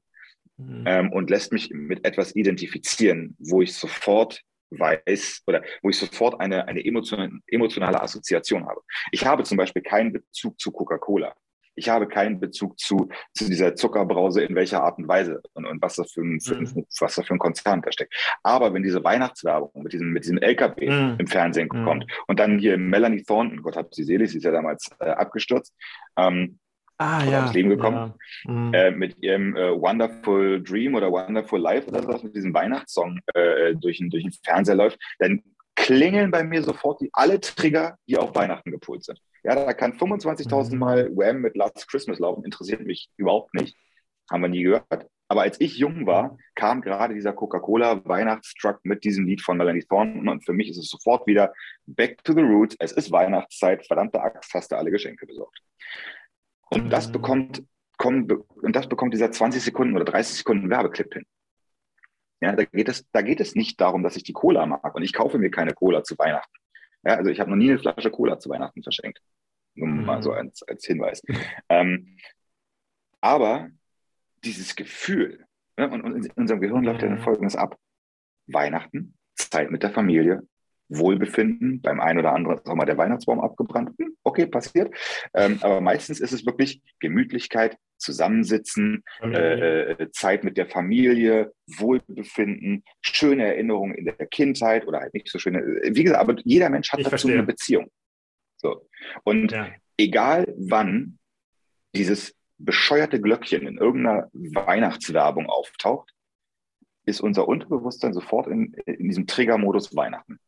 [0.57, 0.83] mhm.
[0.85, 6.39] ähm, und lässt mich mit etwas identifizieren, wo ich sofort weiß oder wo ich sofort
[6.39, 8.81] eine, eine emotionale, emotionale Assoziation habe.
[9.11, 11.35] Ich habe zum Beispiel keinen Bezug zu Coca-Cola.
[11.77, 15.81] Ich habe keinen Bezug zu, zu dieser Zuckerbrause in welcher Art und Weise und, und
[15.81, 16.85] was, das für ein, für, mhm.
[16.99, 18.15] was da für ein Konzern da steckt.
[18.43, 21.15] Aber wenn diese Weihnachtswerbung mit diesem, mit diesem LKW mhm.
[21.19, 21.83] im Fernsehen mhm.
[21.83, 25.09] kommt und dann hier Melanie Thornton, Gott hat sie selig, sie ist ja damals äh,
[25.09, 25.75] abgestürzt,
[26.17, 26.59] ähm,
[26.97, 27.45] ah, ja.
[27.45, 28.13] ins Leben gekommen,
[28.45, 28.51] ja.
[28.51, 28.73] mhm.
[28.73, 33.75] äh, mit ihrem äh, Wonderful Dream oder Wonderful Life oder sowas, mit diesem Weihnachtssong äh,
[33.75, 35.41] durch, den, durch den Fernseher läuft, dann
[35.75, 39.19] klingeln bei mir sofort die, alle Trigger, die auf Weihnachten gepolt sind.
[39.43, 40.79] Ja, da kann 25.000 mhm.
[40.79, 43.77] Mal Wham mit Last Christmas laufen, interessiert mich überhaupt nicht.
[44.31, 45.07] Haben wir nie gehört.
[45.27, 49.83] Aber als ich jung war, kam gerade dieser Coca-Cola Weihnachtstruck mit diesem Lied von Melanie
[49.83, 51.53] Thornton und für mich ist es sofort wieder
[51.85, 52.75] Back to the Roots.
[52.79, 55.59] Es ist Weihnachtszeit, verdammte Axt, hast du alle Geschenke besorgt.
[56.75, 57.63] Und das bekommt,
[57.97, 61.25] kommt, und das bekommt dieser 20 Sekunden oder 30 Sekunden Werbeclip hin.
[62.41, 65.03] Ja, da geht es, da geht es nicht darum, dass ich die Cola mag und
[65.03, 66.53] ich kaufe mir keine Cola zu Weihnachten.
[67.03, 69.21] Ja, also ich habe noch nie eine Flasche Cola zu Weihnachten verschenkt.
[69.75, 70.05] Nur mhm.
[70.05, 71.21] mal so als, als Hinweis.
[71.69, 72.17] Ähm,
[73.21, 73.69] aber
[74.43, 75.45] dieses Gefühl,
[75.77, 77.77] ne, und, und, in unserem Gehirn läuft ja dann folgendes ab.
[78.47, 80.47] Weihnachten, Zeit mit der Familie,
[80.89, 81.81] Wohlbefinden.
[81.81, 83.91] Beim einen oder anderen ist auch mal der Weihnachtsbaum abgebrannt.
[83.97, 84.93] Hm, okay, passiert.
[85.33, 92.83] Ähm, aber meistens ist es wirklich Gemütlichkeit, Zusammensitzen, äh, äh, Zeit mit der Familie, Wohlbefinden,
[93.01, 95.61] schöne Erinnerungen in der Kindheit oder halt nicht so schöne.
[95.83, 97.33] Wie gesagt, aber jeder Mensch hat ich dazu verstehe.
[97.33, 97.89] eine Beziehung.
[98.57, 98.87] So.
[99.23, 99.69] Und ja.
[99.97, 101.17] egal wann
[101.95, 106.11] dieses bescheuerte Glöckchen in irgendeiner Weihnachtswerbung auftaucht,
[107.05, 110.39] ist unser Unterbewusstsein sofort in, in diesem Triggermodus Weihnachten.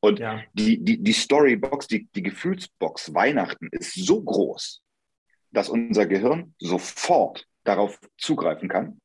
[0.00, 0.42] Und ja.
[0.54, 4.82] die, die, die Storybox, die, die Gefühlsbox Weihnachten ist so groß,
[5.50, 9.00] dass unser Gehirn sofort darauf zugreifen kann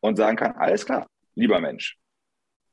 [0.00, 1.96] und sagen kann, alles klar, lieber Mensch,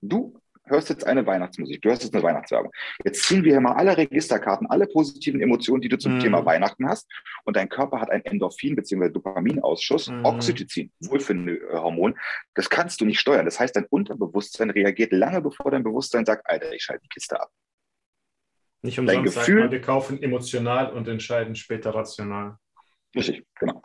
[0.01, 2.71] du hörst jetzt eine Weihnachtsmusik, du hörst jetzt eine Weihnachtswerbung.
[3.03, 6.19] Jetzt ziehen wir hier mal alle Registerkarten, alle positiven Emotionen, die du zum mm.
[6.19, 7.09] Thema Weihnachten hast.
[7.43, 9.09] Und dein Körper hat einen Endorphin- bzw.
[9.09, 10.25] Dopaminausschuss, mm.
[10.25, 12.17] Oxytocin, Wohlfühlhormon.
[12.55, 13.45] Das kannst du nicht steuern.
[13.45, 17.39] Das heißt, dein Unterbewusstsein reagiert lange bevor dein Bewusstsein sagt, Alter, ich schalte die Kiste
[17.39, 17.51] ab.
[18.83, 22.57] Nicht umsonst dein Gefühl, sagt man, wir kaufen emotional und entscheiden später rational.
[23.15, 23.81] Richtig, genau.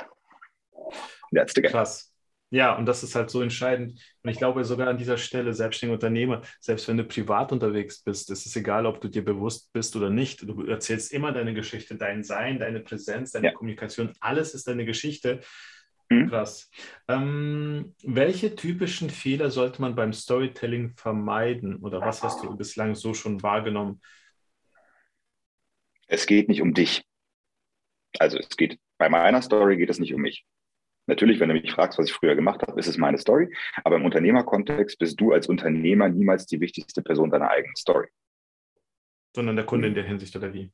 [1.33, 1.65] Game.
[1.65, 2.13] Krass.
[2.51, 4.01] Ja, und das ist halt so entscheidend.
[4.23, 8.31] Und ich glaube sogar an dieser Stelle, selbstständiger Unternehmer, selbst wenn du privat unterwegs bist,
[8.31, 10.43] ist es egal, ob du dir bewusst bist oder nicht.
[10.43, 13.53] Du erzählst immer deine Geschichte, dein Sein, deine Präsenz, deine ja.
[13.53, 15.41] Kommunikation, alles ist deine Geschichte.
[16.09, 16.29] Mhm.
[16.29, 16.71] Krass.
[17.09, 21.77] Ähm, welche typischen Fehler sollte man beim Storytelling vermeiden?
[21.77, 24.01] Oder was hast du bislang so schon wahrgenommen?
[26.07, 27.05] Es geht nicht um dich.
[28.21, 30.47] Also es geht, bei meiner Story geht es nicht um mich.
[31.07, 33.49] Natürlich, wenn du mich fragst, was ich früher gemacht habe, ist es meine Story.
[33.85, 38.09] Aber im Unternehmerkontext bist du als Unternehmer niemals die wichtigste Person deiner eigenen Story.
[39.35, 40.71] Sondern der Kunde in der Hinsicht oder wie?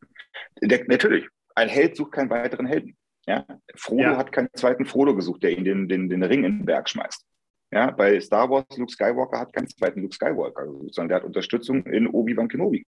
[0.61, 1.27] Der, natürlich.
[1.55, 2.97] Ein Held sucht keinen weiteren Helden.
[3.27, 3.45] Ja?
[3.75, 4.17] Frodo ja.
[4.17, 7.27] hat keinen zweiten Frodo gesucht, der ihn den, den, den Ring in den Berg schmeißt.
[7.73, 11.25] Ja, bei Star Wars, Luke Skywalker hat keinen zweiten Luke Skywalker gesucht, sondern der hat
[11.25, 12.87] Unterstützung in Obi-Wan Kenobi.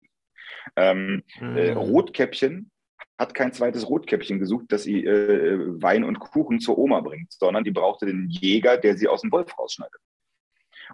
[0.76, 1.56] Ähm, mhm.
[1.56, 2.70] äh, Rotkäppchen
[3.18, 7.64] hat kein zweites Rotkäppchen gesucht, das sie äh, Wein und Kuchen zur Oma bringt, sondern
[7.64, 10.00] die brauchte den Jäger, der sie aus dem Wolf rausschneidet.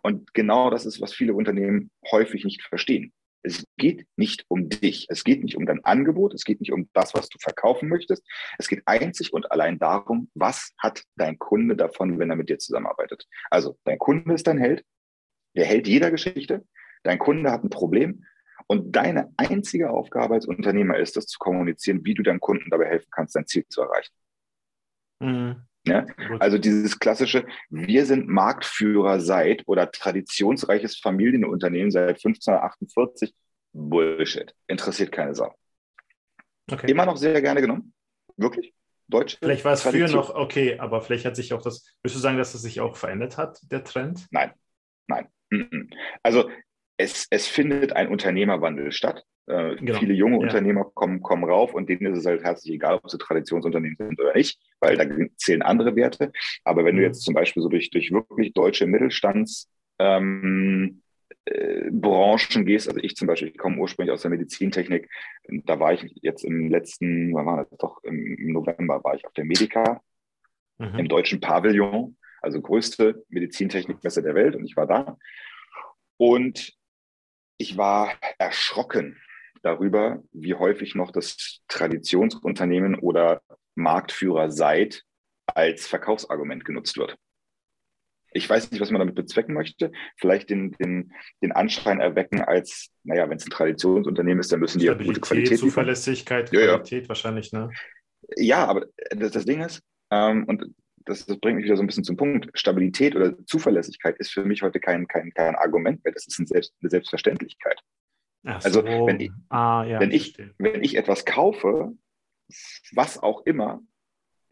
[0.02, 3.12] Und genau das ist, was viele Unternehmen häufig nicht verstehen.
[3.42, 5.06] Es geht nicht um dich.
[5.08, 6.34] Es geht nicht um dein Angebot.
[6.34, 8.22] Es geht nicht um das, was du verkaufen möchtest.
[8.58, 12.58] Es geht einzig und allein darum, was hat dein Kunde davon, wenn er mit dir
[12.58, 13.26] zusammenarbeitet.
[13.50, 14.84] Also dein Kunde ist dein Held.
[15.56, 16.66] Der Held jeder Geschichte.
[17.02, 18.24] Dein Kunde hat ein Problem
[18.70, 22.86] und deine einzige Aufgabe als Unternehmer ist es, zu kommunizieren, wie du deinem Kunden dabei
[22.86, 24.12] helfen kannst, dein Ziel zu erreichen.
[25.18, 25.66] Mhm.
[25.84, 26.06] Ja?
[26.38, 33.34] Also dieses klassische, wir sind Marktführer seit oder traditionsreiches Familienunternehmen seit 1548,
[33.72, 34.54] Bullshit.
[34.68, 35.52] Interessiert keine Sau.
[36.70, 36.88] Okay.
[36.88, 37.92] Immer noch sehr gerne genommen.
[38.36, 38.72] Wirklich.
[39.08, 42.20] Deutsche vielleicht war es früher noch okay, aber vielleicht hat sich auch das, würdest du
[42.20, 44.28] sagen, dass es sich auch verändert hat, der Trend?
[44.30, 44.52] Nein,
[45.08, 45.28] nein.
[46.22, 46.48] Also
[47.00, 49.24] es, es findet ein Unternehmerwandel statt.
[49.46, 49.98] Äh, genau.
[49.98, 50.42] Viele junge ja.
[50.42, 54.20] Unternehmer kommen, kommen rauf und denen ist es halt herzlich egal, ob sie Traditionsunternehmen sind
[54.20, 55.04] oder nicht, weil da
[55.36, 56.30] zählen andere Werte.
[56.62, 56.98] Aber wenn mhm.
[56.98, 61.02] du jetzt zum Beispiel so durch, durch wirklich deutsche Mittelstands ähm,
[61.46, 65.08] äh, Branchen gehst, also ich zum Beispiel, ich komme ursprünglich aus der Medizintechnik,
[65.64, 69.32] da war ich jetzt im letzten, wann war das doch, im November war ich auf
[69.32, 70.02] der Medica,
[70.78, 70.98] mhm.
[70.98, 75.16] im deutschen Pavillon, also größte Medizintechnikmesse der Welt und ich war da.
[76.18, 76.78] Und
[77.60, 79.20] ich war erschrocken
[79.62, 83.42] darüber, wie häufig noch das Traditionsunternehmen oder
[83.74, 85.04] Marktführer seid
[85.46, 87.16] als Verkaufsargument genutzt wird.
[88.32, 89.92] Ich weiß nicht, was man damit bezwecken möchte.
[90.16, 94.78] Vielleicht den, den, den Anschein erwecken, als, naja, wenn es ein Traditionsunternehmen ist, dann müssen
[94.78, 95.58] die ja gute Qualität.
[95.58, 97.08] Zuverlässigkeit, Qualität ja, ja.
[97.08, 97.70] wahrscheinlich, ne?
[98.36, 100.64] Ja, aber das, das Ding ist, ähm, und
[101.04, 102.50] das, das, bringt mich wieder so ein bisschen zum Punkt.
[102.54, 106.12] Stabilität oder Zuverlässigkeit ist für mich heute kein, kein, kein Argument mehr.
[106.12, 107.80] Das ist ein Selbst, eine Selbstverständlichkeit.
[108.44, 111.92] Ach also wenn ich, ah, ja, wenn, ich, wenn ich etwas kaufe,
[112.92, 113.82] was auch immer,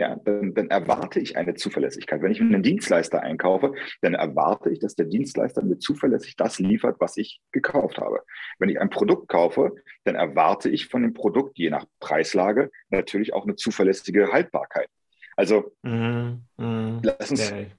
[0.01, 2.23] ja, dann, dann, erwarte ich eine Zuverlässigkeit.
[2.23, 7.01] Wenn ich einen Dienstleister einkaufe, dann erwarte ich, dass der Dienstleister mir zuverlässig das liefert,
[7.01, 8.23] was ich gekauft habe.
[8.61, 13.33] Wenn ich ein Produkt kaufe, dann erwarte ich von dem Produkt, je nach Preislage, natürlich
[13.33, 14.89] auch eine zuverlässige Haltbarkeit.
[15.39, 17.71] Also mm, mm, lass uns, okay.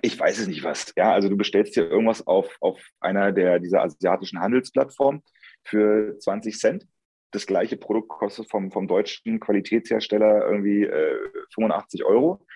[0.00, 0.94] ich weiß es nicht was.
[0.96, 5.22] Ja, also du bestellst dir irgendwas auf, auf einer der dieser asiatischen Handelsplattformen
[5.62, 6.88] für 20 Cent.
[7.32, 11.18] Das gleiche Produkt kostet vom, vom deutschen Qualitätshersteller irgendwie äh,
[11.54, 12.46] 85 Euro.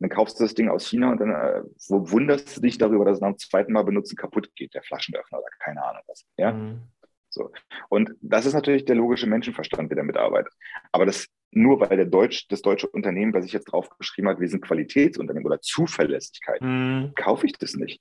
[0.00, 3.16] Dann kaufst du das Ding aus China und dann äh, wunderst du dich darüber, dass
[3.16, 6.26] es nach dem zweiten Mal benutzen kaputt geht, der Flaschenöffner oder keine Ahnung was.
[6.36, 6.52] Ja?
[6.52, 6.82] Mm.
[7.30, 7.50] So.
[7.88, 10.52] Und das ist natürlich der logische Menschenverstand, der damit arbeitet.
[10.92, 14.48] Aber das nur weil der Deutsch, das deutsche Unternehmen, was ich jetzt draufgeschrieben hat, wir
[14.48, 17.12] sind Qualitätsunternehmen oder Zuverlässigkeit, hm.
[17.16, 18.00] kaufe ich das nicht.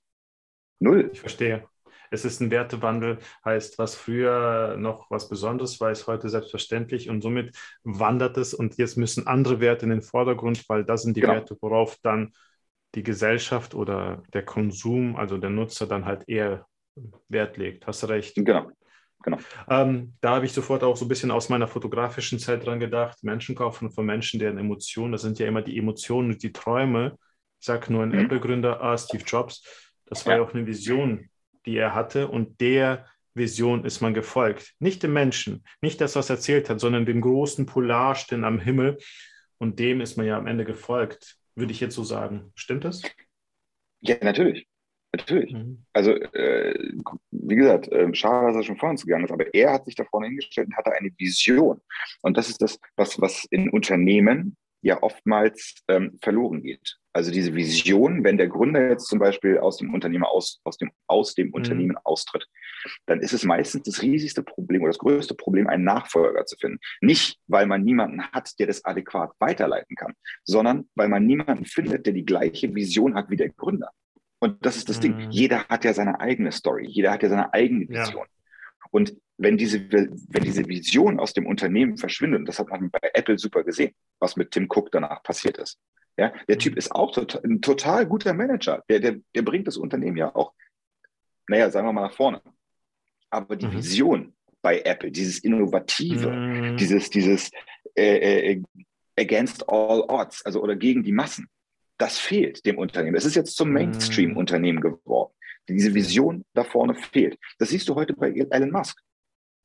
[0.79, 1.09] Null.
[1.13, 1.67] Ich verstehe.
[2.09, 7.21] Es ist ein Wertewandel, heißt, was früher noch was Besonderes war, ist heute selbstverständlich und
[7.21, 11.21] somit wandert es und jetzt müssen andere Werte in den Vordergrund, weil das sind die
[11.21, 11.33] genau.
[11.33, 12.31] Werte, worauf dann
[12.95, 16.65] die Gesellschaft oder der Konsum, also der Nutzer dann halt eher
[17.27, 17.85] Wert legt.
[17.85, 18.35] Hast du recht.
[18.35, 18.71] Genau.
[19.23, 19.37] Genau.
[19.69, 23.23] Ähm, da habe ich sofort auch so ein bisschen aus meiner fotografischen Zeit dran gedacht.
[23.23, 27.17] Menschen kaufen von Menschen, deren Emotionen, das sind ja immer die Emotionen und die Träume.
[27.59, 28.19] Ich sage nur ein mhm.
[28.19, 29.63] Apple-Gründer, ah, Steve Jobs,
[30.05, 31.29] das war ja auch eine Vision,
[31.65, 34.73] die er hatte und der Vision ist man gefolgt.
[34.79, 38.97] Nicht dem Menschen, nicht das, was er erzählt hat, sondern dem großen Polarstern am Himmel
[39.57, 42.51] und dem ist man ja am Ende gefolgt, würde ich jetzt so sagen.
[42.55, 43.01] Stimmt das?
[44.01, 44.66] Ja, natürlich.
[45.15, 45.53] Natürlich.
[45.53, 45.83] Mhm.
[45.93, 46.91] Also, äh,
[47.31, 49.95] wie gesagt, äh, schade, dass er schon vor uns gegangen ist, aber er hat sich
[49.95, 51.81] da vorne hingestellt und hatte eine Vision.
[52.21, 56.97] Und das ist das, was, was in Unternehmen ja oftmals ähm, verloren geht.
[57.13, 60.91] Also diese Vision, wenn der Gründer jetzt zum Beispiel aus dem Unternehmen aus, aus dem,
[61.07, 61.53] aus dem mhm.
[61.53, 62.45] Unternehmen austritt,
[63.07, 66.79] dann ist es meistens das riesigste Problem oder das größte Problem, einen Nachfolger zu finden.
[67.01, 72.05] Nicht, weil man niemanden hat, der das adäquat weiterleiten kann, sondern weil man niemanden findet,
[72.05, 73.89] der die gleiche Vision hat wie der Gründer.
[74.39, 75.01] Und das ist das mhm.
[75.01, 75.31] Ding.
[75.31, 76.85] Jeder hat ja seine eigene Story.
[76.87, 78.25] Jeder hat ja seine eigene Vision.
[78.25, 78.89] Ja.
[78.91, 83.11] Und wenn diese, wenn diese Vision aus dem Unternehmen verschwindet, und das hat man bei
[83.13, 85.79] Apple super gesehen, was mit Tim Cook danach passiert ist.
[86.17, 86.59] Ja, der mhm.
[86.59, 88.83] Typ ist auch total, ein total guter Manager.
[88.89, 90.53] Der, der, der bringt das Unternehmen ja auch,
[91.47, 92.41] naja, sagen wir mal nach vorne.
[93.29, 93.73] Aber die mhm.
[93.73, 96.77] Vision bei Apple, dieses Innovative, mhm.
[96.77, 97.51] dieses, dieses
[97.95, 98.63] äh, äh,
[99.17, 101.47] against all odds, also oder gegen die Massen,
[101.97, 103.15] das fehlt dem Unternehmen.
[103.15, 103.75] Es ist jetzt zum mhm.
[103.75, 105.33] Mainstream-Unternehmen geworden.
[105.67, 107.37] Diese Vision da vorne fehlt.
[107.59, 109.01] Das siehst du heute bei Elon Musk.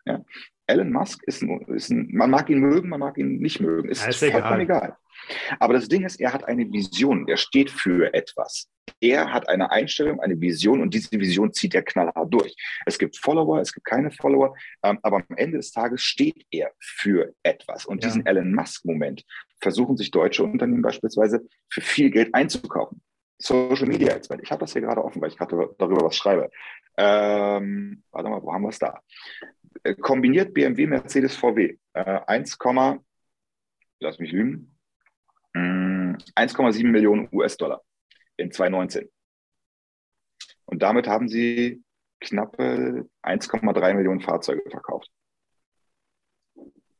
[0.05, 0.25] Ja?
[0.66, 3.88] Elon Musk ist ein, ist ein, man mag ihn mögen, man mag ihn nicht mögen,
[3.88, 4.79] ist, ja, ist vollkommen egal.
[4.79, 4.96] egal.
[5.59, 8.68] Aber das Ding ist, er hat eine Vision, er steht für etwas.
[9.01, 12.55] Er hat eine Einstellung, eine Vision und diese Vision zieht er knallhart durch.
[12.87, 16.72] Es gibt Follower, es gibt keine Follower, ähm, aber am Ende des Tages steht er
[16.81, 17.87] für etwas.
[17.87, 18.09] Und ja.
[18.09, 19.25] diesen Elon Musk-Moment
[19.61, 23.03] versuchen sich deutsche Unternehmen beispielsweise für viel Geld einzukaufen.
[23.38, 24.40] Social Media Expert.
[24.42, 26.51] Ich habe das hier gerade offen, weil ich gerade darüber was schreibe.
[26.96, 29.01] Ähm, warte mal, wo haben wir es da?
[30.01, 31.77] Kombiniert BMW, Mercedes, VW.
[31.95, 32.59] Äh, 1,
[34.01, 34.77] lass mich lügen,
[35.55, 37.83] 1,7 mm, Millionen US-Dollar
[38.37, 39.09] in 2019.
[40.66, 41.83] Und damit haben sie
[42.21, 45.11] knappe 1,3 Millionen Fahrzeuge verkauft.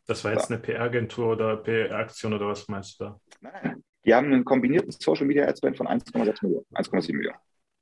[0.07, 0.57] Das war jetzt ja.
[0.57, 3.21] eine PR-Agentur oder PR-Aktion oder was meinst du da?
[3.40, 7.38] Nein, die haben einen kombinierten Social Media Adspend von 1,6 Millionen, 1,7 Millionen.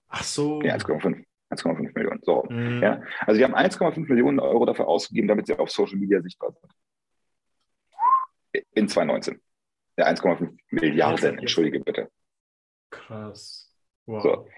[0.09, 0.61] Ach so.
[0.63, 1.25] Ja, 1,5.
[1.51, 2.21] 1,5 Millionen.
[2.23, 2.45] So.
[2.49, 2.83] Mhm.
[2.83, 3.03] Ja.
[3.27, 6.73] Also die haben 1,5 Millionen Euro dafür ausgegeben, damit sie auf Social Media sichtbar sind.
[8.73, 9.41] In 2019.
[9.97, 12.09] Ja, 1,5 Milliarden, entschuldige bitte.
[12.91, 13.73] Krass.
[14.07, 14.23] Wow.
[14.23, 14.49] So.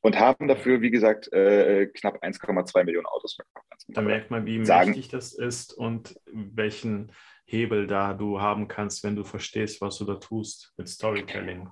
[0.00, 3.84] Und haben dafür, wie gesagt, äh, knapp 1,2 Millionen Autos verkauft.
[3.88, 7.12] Da merkt man, wie sagen, mächtig das ist und welchen
[7.46, 11.68] Hebel da du haben kannst, wenn du verstehst, was du da tust mit Storytelling.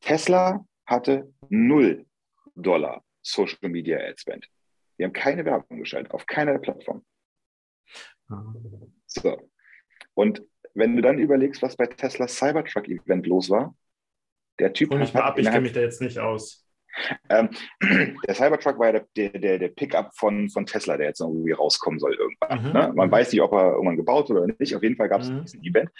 [0.00, 2.06] Tesla hatte 0
[2.54, 4.48] Dollar Social Media Ad Spend.
[4.98, 7.04] Die haben keine Werbung geschaltet, auf keiner Plattform.
[8.28, 8.54] Ah.
[9.06, 9.50] So.
[10.14, 10.42] Und
[10.74, 13.74] wenn du dann überlegst, was bei Teslas Cybertruck Event los war,
[14.58, 14.90] der Typ.
[14.90, 16.66] Hol mich mal ab, ich kenne mich da jetzt nicht aus.
[17.30, 17.50] Ähm,
[18.26, 21.98] der Cybertruck war ja der, der, der Pickup von, von Tesla, der jetzt irgendwie rauskommen
[21.98, 22.62] soll irgendwann.
[22.62, 22.72] Mhm.
[22.72, 22.92] Ne?
[22.94, 23.12] Man mhm.
[23.12, 24.76] weiß nicht, ob er irgendwann gebaut wurde oder nicht.
[24.76, 25.42] Auf jeden Fall gab es mhm.
[25.42, 25.90] diesen Event.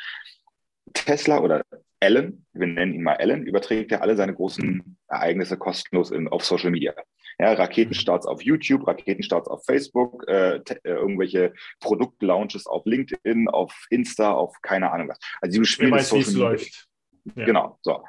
[0.92, 1.64] Tesla oder
[2.02, 6.44] Alan, wir nennen ihn mal Alan, überträgt ja alle seine großen Ereignisse kostenlos in, auf
[6.44, 6.94] Social Media.
[7.38, 14.32] Ja, Raketenstarts auf YouTube, Raketenstarts auf Facebook, äh, äh, irgendwelche Produktlaunches auf LinkedIn, auf Insta,
[14.32, 15.18] auf keine Ahnung was.
[15.40, 16.48] Also die spielen weiß, Social Media.
[16.48, 16.88] Läuft.
[17.36, 17.44] Ja.
[17.44, 18.02] Genau, so.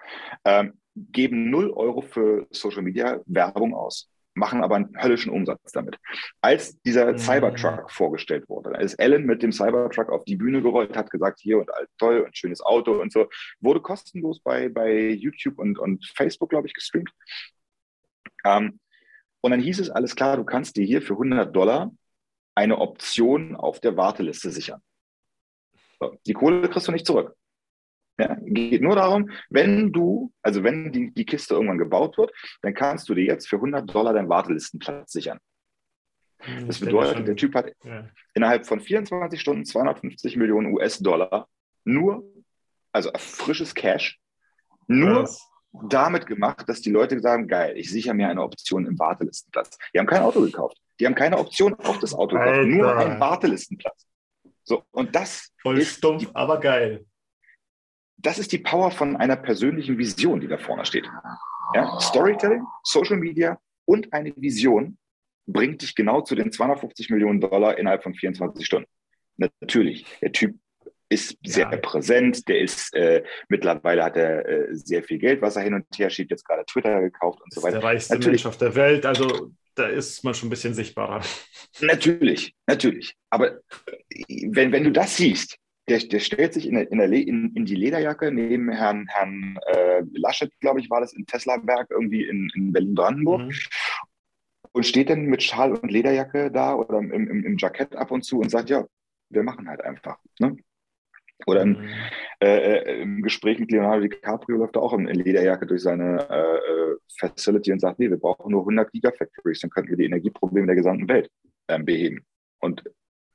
[0.43, 5.97] Ähm, geben 0 Euro für Social Media Werbung aus machen aber einen höllischen Umsatz damit.
[6.41, 7.17] Als dieser mhm.
[7.17, 11.39] Cybertruck vorgestellt wurde, da ist Ellen mit dem Cybertruck auf die Bühne gerollt, hat gesagt,
[11.39, 15.77] hier und all toll und schönes Auto und so, wurde kostenlos bei, bei YouTube und,
[15.77, 17.11] und Facebook, glaube ich, gestreamt.
[18.45, 18.79] Ähm,
[19.41, 21.91] und dann hieß es, alles klar, du kannst dir hier für 100 Dollar
[22.55, 24.81] eine Option auf der Warteliste sichern.
[25.99, 27.35] So, die Kohle kriegst du nicht zurück.
[28.19, 32.75] Ja, geht nur darum, wenn du, also wenn die, die Kiste irgendwann gebaut wird, dann
[32.75, 35.39] kannst du dir jetzt für 100 Dollar deinen Wartelistenplatz sichern.
[36.39, 38.07] Hm, das bedeutet, der Typ hat ja.
[38.35, 41.47] innerhalb von 24 Stunden 250 Millionen US-Dollar
[41.85, 42.23] nur,
[42.91, 44.19] also frisches Cash,
[44.87, 45.41] nur Was?
[45.71, 49.77] damit gemacht, dass die Leute sagen, geil, ich sichere mir eine Option im Wartelistenplatz.
[49.93, 50.77] Die haben kein Auto gekauft.
[50.99, 54.05] Die haben keine Option auf das Auto gekauft, nur einen Wartelistenplatz.
[54.63, 57.05] So, und das Voll ist stumpf, die, aber geil
[58.23, 61.05] das ist die Power von einer persönlichen Vision, die da vorne steht.
[61.75, 61.99] Ja?
[61.99, 64.97] Storytelling, Social Media und eine Vision
[65.45, 68.89] bringt dich genau zu den 250 Millionen Dollar innerhalb von 24 Stunden.
[69.37, 70.55] Natürlich, der Typ
[71.09, 71.77] ist sehr ja.
[71.77, 75.85] präsent, der ist äh, mittlerweile hat er äh, sehr viel Geld, was er hin und
[75.95, 77.79] her schiebt, jetzt gerade Twitter gekauft und so weiter.
[77.79, 78.43] Der reichste Natürlich.
[78.43, 81.21] Mensch auf der Welt, also da ist man schon ein bisschen sichtbarer.
[81.81, 83.15] Natürlich, natürlich.
[83.29, 83.59] Aber
[84.27, 85.57] wenn, wenn du das siehst,
[85.89, 89.57] der, der stellt sich in, der, in, der in, in, die Lederjacke neben Herrn, Herrn
[89.67, 93.41] äh, Laschet, glaube ich, war das in Teslaberg irgendwie in, in Berlin-Brandenburg.
[93.41, 93.53] Mhm.
[94.71, 98.23] Und steht dann mit Schal und Lederjacke da oder im, im, im Jackett ab und
[98.23, 98.85] zu und sagt, ja,
[99.29, 100.17] wir machen halt einfach.
[100.39, 100.57] Ne?
[101.45, 101.89] Oder im, mhm.
[102.39, 106.57] äh, äh, im, Gespräch mit Leonardo DiCaprio läuft er auch in, Lederjacke durch seine äh,
[106.57, 110.65] äh Facility und sagt, nee, wir brauchen nur 100 Gigafactories, dann könnten wir die Energieprobleme
[110.65, 111.29] der gesamten Welt
[111.67, 112.25] ähm, beheben.
[112.59, 112.83] Und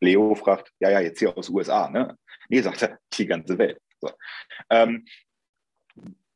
[0.00, 2.16] Leo fragt, ja, ja, jetzt hier aus USA, ne?
[2.48, 3.80] Nee, sagt er, die ganze Welt.
[4.00, 4.10] So.
[4.70, 5.04] Ähm,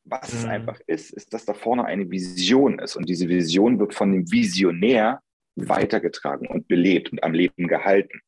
[0.04, 0.38] was mhm.
[0.38, 4.12] es einfach ist, ist, dass da vorne eine Vision ist und diese Vision wird von
[4.12, 5.20] dem Visionär
[5.54, 8.20] weitergetragen und belebt und am Leben gehalten.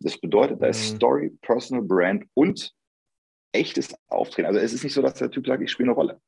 [0.00, 0.96] Das bedeutet, da ist mhm.
[0.96, 2.72] Story, Personal Brand und
[3.52, 4.46] echtes Auftreten.
[4.46, 6.20] Also es ist nicht so, dass der Typ sagt, ich spiele eine Rolle.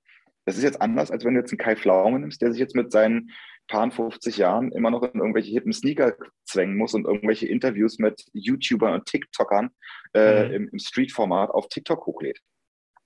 [0.47, 2.75] Das ist jetzt anders, als wenn du jetzt einen Kai Pflaume nimmst, der sich jetzt
[2.75, 3.31] mit seinen
[3.69, 8.25] paar 50 Jahren immer noch in irgendwelche hippen Sneaker zwängen muss und irgendwelche Interviews mit
[8.33, 9.71] YouTubern und TikTokern
[10.15, 10.55] äh, mhm.
[10.55, 12.41] im, im Street-Format auf TikTok hochlädt.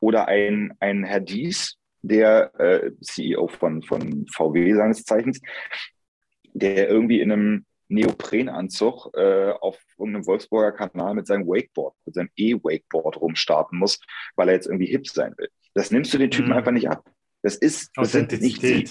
[0.01, 5.41] Oder ein, ein Herr Dies, der äh, CEO von, von VW seines Zeichens,
[6.53, 12.31] der irgendwie in einem Neoprenanzug äh, auf irgendeinem Wolfsburger Kanal mit seinem Wakeboard, mit seinem
[12.37, 14.01] E-Wakeboard rumstarten muss,
[14.37, 15.49] weil er jetzt irgendwie hip sein will.
[15.75, 16.57] Das nimmst du den Typen mhm.
[16.57, 17.05] einfach nicht ab.
[17.43, 18.89] Das ist, das sind nicht sie.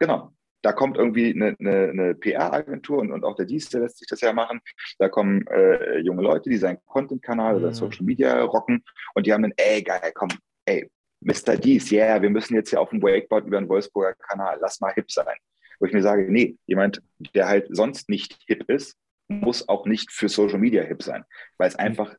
[0.00, 0.31] Genau.
[0.62, 4.08] Da kommt irgendwie eine, eine, eine PR-Agentur und, und auch der Dienst, der lässt sich
[4.08, 4.60] das ja machen.
[4.98, 7.64] Da kommen äh, junge Leute, die seinen Content-Kanal mhm.
[7.64, 10.28] oder Social Media rocken und die haben dann, ey, geil, komm,
[10.64, 10.88] ey,
[11.20, 11.56] Mr.
[11.56, 14.92] Dies, yeah, wir müssen jetzt hier auf dem Wakeboard über den Wolfsburger Kanal, lass mal
[14.92, 15.36] hip sein.
[15.78, 17.00] Wo ich mir sage, nee, jemand,
[17.34, 18.96] der halt sonst nicht hip ist,
[19.28, 21.24] muss auch nicht für Social Media hip sein,
[21.58, 21.80] weil es mhm.
[21.80, 22.14] einfach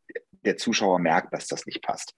[0.46, 2.14] der Zuschauer merkt, dass das nicht passt.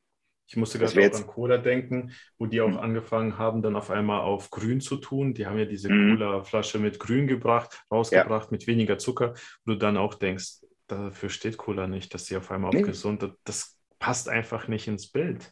[0.48, 2.78] Ich musste gerade auch an Cola denken, wo die auch mhm.
[2.78, 5.34] angefangen haben, dann auf einmal auf Grün zu tun.
[5.34, 6.18] Die haben ja diese mhm.
[6.18, 8.52] Cola-Flasche mit Grün gebracht, rausgebracht, ja.
[8.52, 9.34] mit weniger Zucker,
[9.66, 12.82] wo du dann auch denkst, dafür steht Cola nicht, dass sie auf einmal nee.
[12.82, 15.52] auf gesund, das passt einfach nicht ins Bild.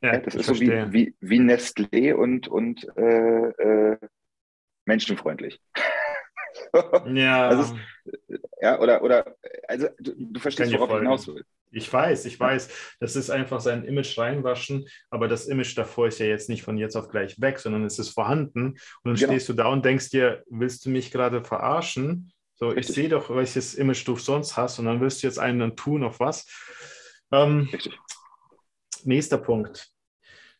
[0.00, 0.86] Ja, ja das ist verstehe.
[0.86, 3.98] so wie, wie, wie Nestlé und, und äh, äh,
[4.86, 5.60] menschenfreundlich.
[7.14, 7.48] ja.
[7.48, 7.76] Also,
[8.60, 9.36] ja, oder, oder,
[9.68, 11.44] also du, du verstehst, worauf ich hinaus will.
[11.74, 12.68] Ich weiß, ich weiß.
[13.00, 16.78] Das ist einfach sein Image reinwaschen, aber das Image davor ist ja jetzt nicht von
[16.78, 18.68] jetzt auf gleich weg, sondern es ist vorhanden.
[18.68, 19.32] Und dann genau.
[19.32, 22.32] stehst du da und denkst dir, willst du mich gerade verarschen?
[22.54, 22.90] So, Richtig.
[22.90, 25.76] ich sehe doch, welches Image du sonst hast und dann willst du jetzt einen dann
[25.76, 26.46] tun auf was.
[27.32, 27.68] Ähm,
[29.02, 29.93] nächster Punkt.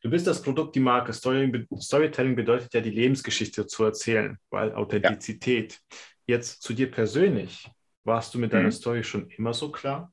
[0.04, 1.14] Du bist das Produkt, die Marke.
[1.14, 5.80] Storytelling bedeutet ja, die Lebensgeschichte zu erzählen, weil Authentizität.
[6.26, 6.36] Ja.
[6.36, 7.70] Jetzt zu dir persönlich.
[8.04, 8.72] Warst du mit deiner mhm.
[8.72, 10.12] Story schon immer so klar?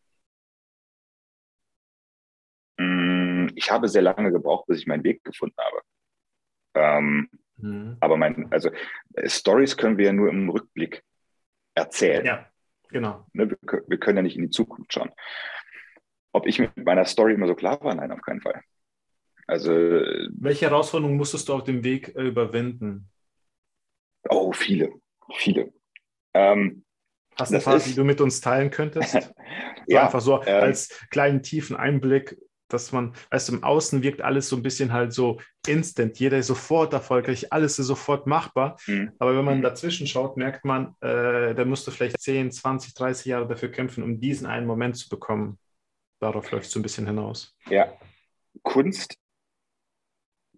[2.77, 5.81] Mm, ich habe sehr lange gebraucht, bis ich meinen Weg gefunden habe.
[6.73, 7.97] Ähm, mhm.
[7.99, 8.71] Aber mein, also
[9.25, 11.03] Stories können wir ja nur im Rückblick
[11.75, 12.25] erzählen.
[12.25, 12.49] Ja,
[12.87, 13.27] genau.
[13.33, 15.11] Ne, wir, wir können ja nicht in die Zukunft schauen.
[16.31, 17.93] Ob ich mit meiner Story immer so klar war?
[17.93, 18.63] Nein, auf keinen Fall.
[19.51, 23.09] Also, Welche Herausforderungen musstest du auf dem Weg äh, überwinden?
[24.29, 24.93] Oh, viele,
[25.35, 25.73] viele.
[26.33, 26.85] Ähm,
[27.37, 29.13] Hast du ein paar, ist, die du mit uns teilen könntest?
[29.87, 32.37] ja, einfach so äh, als kleinen tiefen Einblick,
[32.69, 36.17] dass man, weißt du, im Außen wirkt alles so ein bisschen halt so instant.
[36.17, 38.77] Jeder ist sofort erfolgreich, alles ist sofort machbar.
[38.87, 39.11] Mhm.
[39.19, 39.63] Aber wenn man mhm.
[39.63, 44.01] dazwischen schaut, merkt man, äh, da musst du vielleicht 10, 20, 30 Jahre dafür kämpfen,
[44.01, 45.59] um diesen einen Moment zu bekommen.
[46.21, 47.53] Darauf läuft es so ein bisschen hinaus.
[47.69, 47.91] Ja,
[48.63, 49.20] Kunst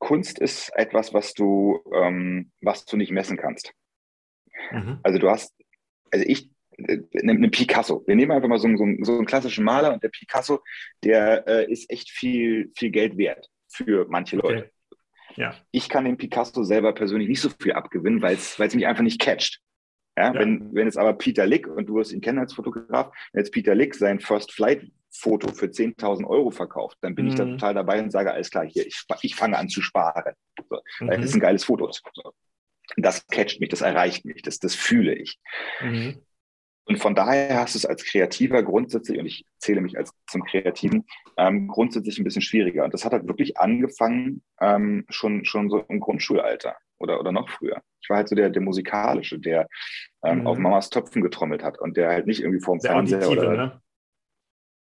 [0.03, 3.73] Kunst ist etwas, was du, ähm, was du nicht messen kannst.
[4.71, 4.99] Mhm.
[5.01, 5.55] Also du hast,
[6.11, 8.03] also ich, äh, eine Picasso.
[8.05, 10.61] Wir nehmen einfach mal so, so, so, einen klassischen Maler und der Picasso,
[11.05, 14.71] der äh, ist echt viel, viel Geld wert für manche Leute.
[14.91, 15.41] Okay.
[15.41, 15.55] Ja.
[15.71, 19.21] Ich kann dem Picasso selber persönlich nicht so viel abgewinnen, weil es mich einfach nicht
[19.21, 19.61] catcht.
[20.17, 23.11] Ja, ja, Wenn, wenn jetzt aber Peter Lick, und du wirst ihn kennen als Fotograf,
[23.31, 27.31] wenn jetzt Peter Lick sein First Flight Foto für 10.000 Euro verkauft, dann bin mhm.
[27.31, 27.51] ich da mhm.
[27.51, 30.33] total dabei und sage, alles klar, hier, ich, ich fange an zu sparen.
[30.69, 31.07] So, mhm.
[31.07, 31.91] Das ist ein geiles Foto.
[31.91, 32.33] So.
[32.97, 35.39] Das catcht mich, das erreicht mich, das, das fühle ich.
[35.81, 36.21] Mhm.
[36.85, 40.43] Und von daher hast du es als Kreativer grundsätzlich, und ich zähle mich als zum
[40.43, 41.05] Kreativen,
[41.37, 42.83] ähm, grundsätzlich ein bisschen schwieriger.
[42.83, 47.49] Und das hat halt wirklich angefangen ähm, schon, schon so im Grundschulalter oder, oder noch
[47.49, 47.81] früher.
[48.01, 49.69] Ich war halt so der, der Musikalische, der
[50.25, 50.47] ähm, mhm.
[50.47, 53.57] auf Mamas Töpfen getrommelt hat und der halt nicht irgendwie vorm der Fernseher Auditive, oder.
[53.57, 53.81] Ne?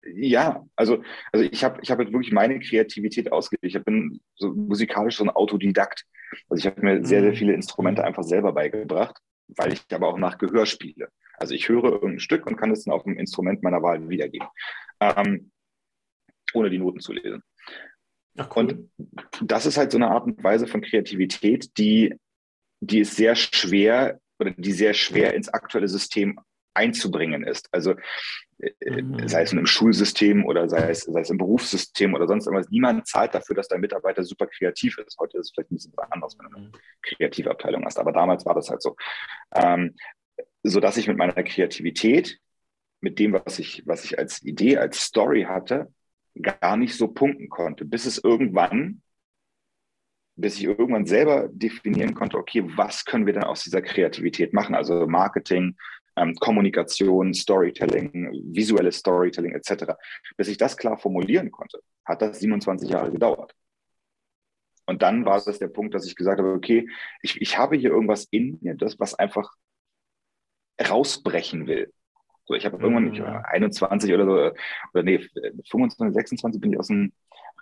[0.05, 3.77] Ja, also, also ich habe ich hab halt wirklich meine Kreativität ausgelegt.
[3.77, 6.05] Ich bin so musikalisch so ein Autodidakt.
[6.49, 7.37] Also ich habe mir sehr, sehr mhm.
[7.37, 11.09] viele Instrumente einfach selber beigebracht, weil ich aber auch nach Gehör spiele.
[11.35, 14.49] Also ich höre irgendein Stück und kann es dann auf dem Instrument meiner Wahl wiedergeben,
[15.01, 15.51] ähm,
[16.53, 17.43] ohne die Noten zu lesen.
[18.37, 18.65] Ach, cool.
[18.65, 18.91] Und
[19.43, 22.15] das ist halt so eine Art und Weise von Kreativität, die,
[22.81, 26.39] die ist sehr schwer oder die sehr schwer ins aktuelle System
[26.79, 27.69] einzubringen ist.
[27.73, 27.95] Also
[28.59, 29.29] äh, mhm.
[29.29, 32.71] sei es einem Schulsystem oder sei es, sei es im Berufssystem oder sonst irgendwas.
[32.71, 35.19] Niemand zahlt dafür, dass dein Mitarbeiter super kreativ ist.
[35.19, 36.73] Heute ist es vielleicht ein bisschen anders, wenn du eine
[37.03, 37.99] kreative Abteilung hast.
[37.99, 38.97] Aber damals war das halt so.
[39.55, 39.95] Ähm,
[40.63, 42.39] so dass ich mit meiner Kreativität,
[43.01, 45.93] mit dem, was ich, was ich als Idee, als Story hatte,
[46.41, 49.03] gar nicht so punkten konnte, bis es irgendwann,
[50.37, 54.75] bis ich irgendwann selber definieren konnte, okay, was können wir denn aus dieser Kreativität machen?
[54.75, 55.77] Also Marketing,
[56.19, 59.95] ähm, Kommunikation, Storytelling, visuelles Storytelling etc.
[60.37, 63.55] Bis ich das klar formulieren konnte, hat das 27 Jahre gedauert.
[64.87, 66.89] Und dann war das der Punkt, dass ich gesagt habe, okay,
[67.23, 69.53] ich, ich habe hier irgendwas in mir, das, was einfach
[70.81, 71.93] rausbrechen will.
[72.47, 74.33] So, ich habe irgendwann ich, 21 oder so,
[74.95, 75.19] oder nee,
[75.71, 77.13] 25, 26 bin ich aus dem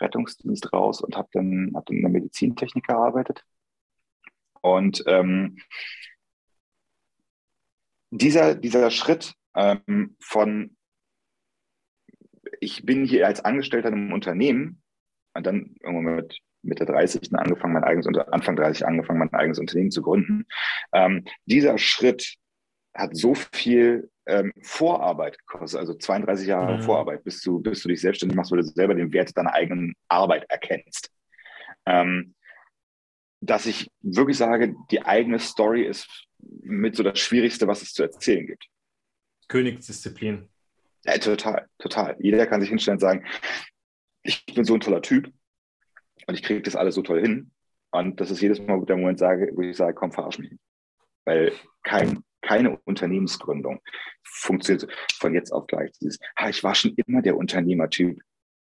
[0.00, 3.42] Rettungsdienst raus und habe dann, hab dann in der Medizintechnik gearbeitet.
[4.60, 5.58] Und ähm,
[8.10, 10.76] dieser, dieser Schritt ähm, von,
[12.60, 14.82] ich bin hier als Angestellter in einem Unternehmen
[15.34, 19.90] und dann irgendwann mit Mitte 30 angefangen, mein eigenes, Anfang 30 angefangen, mein eigenes Unternehmen
[19.90, 20.46] zu gründen.
[20.92, 22.36] Ähm, dieser Schritt
[22.94, 26.82] hat so viel ähm, Vorarbeit gekostet, also 32 Jahre mhm.
[26.82, 29.94] Vorarbeit, bis du, bis du dich selbstständig machst, weil du selber den Wert deiner eigenen
[30.08, 31.10] Arbeit erkennst.
[31.86, 32.34] Ähm,
[33.40, 36.25] dass ich wirklich sage, die eigene Story ist
[36.62, 38.68] mit so das Schwierigste, was es zu erzählen gibt.
[39.48, 40.48] Königsdisziplin.
[41.04, 42.16] Ja, total, total.
[42.18, 43.26] Jeder kann sich hinstellen und sagen,
[44.22, 45.32] ich bin so ein toller Typ
[46.26, 47.52] und ich kriege das alles so toll hin.
[47.92, 50.52] Und das ist jedes Mal der Moment, sage, wo ich sage, komm, verarsch mich.
[51.24, 53.80] Weil kein, keine Unternehmensgründung
[54.24, 55.92] funktioniert von jetzt auf gleich.
[56.00, 58.20] Dieses, ha, ich war schon immer der Unternehmertyp.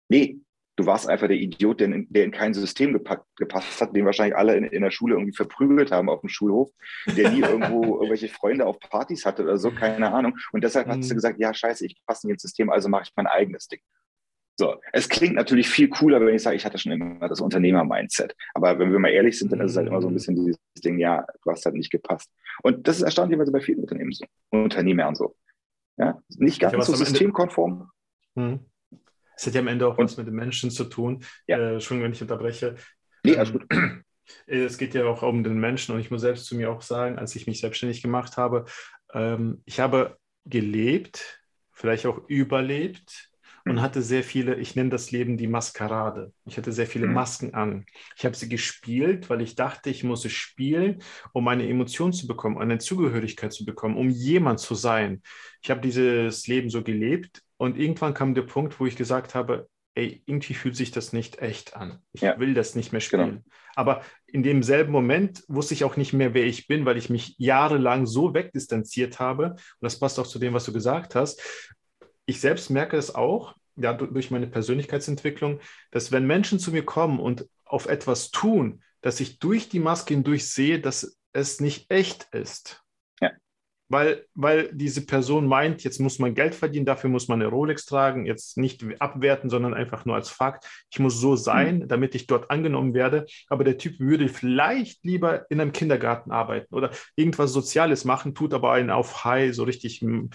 [0.10, 0.40] Nee,
[0.76, 4.06] du warst einfach der Idiot, der in, der in kein System gepackt, gepasst hat, den
[4.06, 6.72] wahrscheinlich alle in, in, der Schule irgendwie verprügelt haben auf dem Schulhof,
[7.16, 10.38] der nie irgendwo irgendwelche Freunde auf Partys hatte oder so, keine Ahnung.
[10.52, 11.18] Und deshalb hast du mhm.
[11.18, 13.82] gesagt, ja, scheiße, ich passe nicht ins System, also mache ich mein eigenes Ding.
[14.56, 18.36] So, es klingt natürlich viel cooler, wenn ich sage, ich hatte schon immer das Unternehmer-Mindset.
[18.54, 20.60] Aber wenn wir mal ehrlich sind, dann ist es halt immer so ein bisschen dieses
[20.84, 22.30] Ding, ja, du hast halt nicht gepasst.
[22.62, 25.36] Und das ist erstaunlicherweise bei vielen Unternehmen so, Unternehmern so.
[25.98, 27.90] Ja, nicht ganz so systemkonform.
[28.36, 28.60] Hm.
[29.36, 31.24] Es hat ja am Ende auch Und, was mit den Menschen zu tun.
[31.48, 31.58] Ja.
[31.58, 32.76] Äh, schon wenn ich unterbreche.
[33.24, 33.66] Nee, alles gut.
[34.48, 37.20] Es geht ja auch um den Menschen und ich muss selbst zu mir auch sagen,
[37.20, 38.64] als ich mich selbstständig gemacht habe,
[39.14, 41.42] ähm, ich habe gelebt,
[41.74, 43.34] vielleicht auch überlebt,
[43.66, 43.82] und mhm.
[43.82, 46.34] hatte sehr viele, ich nenne das Leben die Maskerade.
[46.46, 47.14] Ich hatte sehr viele mhm.
[47.14, 47.86] Masken an.
[48.18, 52.28] Ich habe sie gespielt, weil ich dachte, ich muss es spielen, um eine Emotion zu
[52.28, 55.22] bekommen, eine Zugehörigkeit zu bekommen, um jemand zu sein.
[55.62, 59.70] Ich habe dieses Leben so gelebt und irgendwann kam der Punkt, wo ich gesagt habe,
[59.96, 62.00] ey, irgendwie fühlt sich das nicht echt an.
[62.14, 62.40] Ich ja.
[62.40, 63.30] will das nicht mehr spielen.
[63.30, 63.56] Genau.
[63.76, 67.36] Aber in demselben Moment wusste ich auch nicht mehr, wer ich bin, weil ich mich
[67.38, 69.52] jahrelang so wegdistanziert habe.
[69.52, 71.42] Und das passt auch zu dem, was du gesagt hast
[72.26, 75.60] ich selbst merke es auch, ja, durch meine Persönlichkeitsentwicklung,
[75.92, 80.14] dass wenn Menschen zu mir kommen und auf etwas tun, dass ich durch die Maske
[80.14, 82.83] hindurch sehe, dass es nicht echt ist.
[83.90, 87.86] Weil, weil diese Person meint, jetzt muss man Geld verdienen, dafür muss man eine Rolex
[87.86, 91.88] tragen, jetzt nicht abwerten, sondern einfach nur als Fakt, ich muss so sein, mhm.
[91.88, 93.26] damit ich dort angenommen werde.
[93.50, 98.54] Aber der Typ würde vielleicht lieber in einem Kindergarten arbeiten oder irgendwas Soziales machen, tut
[98.54, 100.30] aber einen auf High, so richtig hm,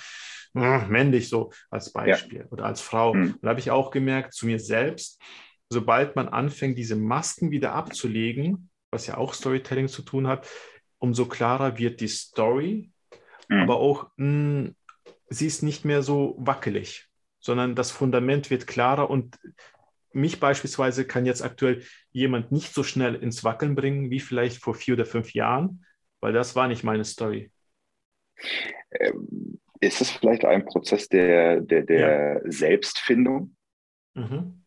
[0.55, 2.46] hm, männlich so als Beispiel ja.
[2.51, 3.14] oder als Frau.
[3.14, 3.32] Mhm.
[3.32, 5.20] Und da habe ich auch gemerkt, zu mir selbst,
[5.70, 10.49] sobald man anfängt, diese Masken wieder abzulegen, was ja auch Storytelling zu tun hat,
[10.99, 12.90] umso klarer wird die Story,
[13.49, 13.62] mhm.
[13.62, 14.76] aber auch mh, hm,
[15.28, 17.09] sie ist nicht mehr so wackelig,
[17.40, 19.38] sondern das Fundament wird klarer und
[20.12, 21.82] mich beispielsweise kann jetzt aktuell
[22.12, 25.84] jemand nicht so schnell ins Wackeln bringen wie vielleicht vor vier oder fünf Jahren,
[26.20, 27.53] weil das war nicht meine Story.
[28.90, 32.51] Ähm, ist es vielleicht ein Prozess der, der, der ja.
[32.51, 33.55] Selbstfindung?
[34.14, 34.64] Mhm.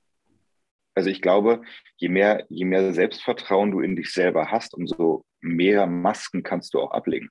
[0.94, 1.62] Also ich glaube,
[1.98, 6.80] je mehr, je mehr Selbstvertrauen du in dich selber hast, umso mehr Masken kannst du
[6.80, 7.30] auch ablegen.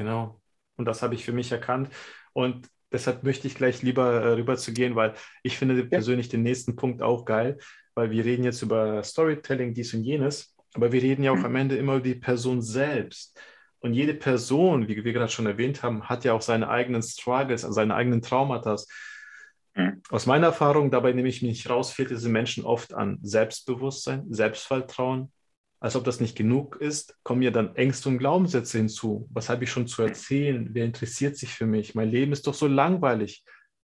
[0.00, 0.40] Genau.
[0.76, 1.90] Und das habe ich für mich erkannt.
[2.32, 5.84] Und deshalb möchte ich gleich lieber äh, rüber zu gehen, weil ich finde ja.
[5.84, 7.58] persönlich den nächsten Punkt auch geil,
[7.94, 11.44] weil wir reden jetzt über Storytelling, dies und jenes, aber wir reden ja auch mhm.
[11.44, 13.38] am Ende immer über die Person selbst.
[13.80, 17.62] Und jede Person, wie wir gerade schon erwähnt haben, hat ja auch seine eigenen Struggles,
[17.62, 18.76] also seine eigenen Traumata.
[19.74, 20.00] Mhm.
[20.08, 25.30] Aus meiner Erfahrung, dabei nehme ich mich raus, fehlt diesen Menschen oft an Selbstbewusstsein, Selbstvertrauen.
[25.80, 29.26] Als ob das nicht genug ist, kommen ja dann Ängste und Glaubenssätze hinzu.
[29.32, 30.68] Was habe ich schon zu erzählen?
[30.72, 31.94] Wer interessiert sich für mich?
[31.94, 33.44] Mein Leben ist doch so langweilig.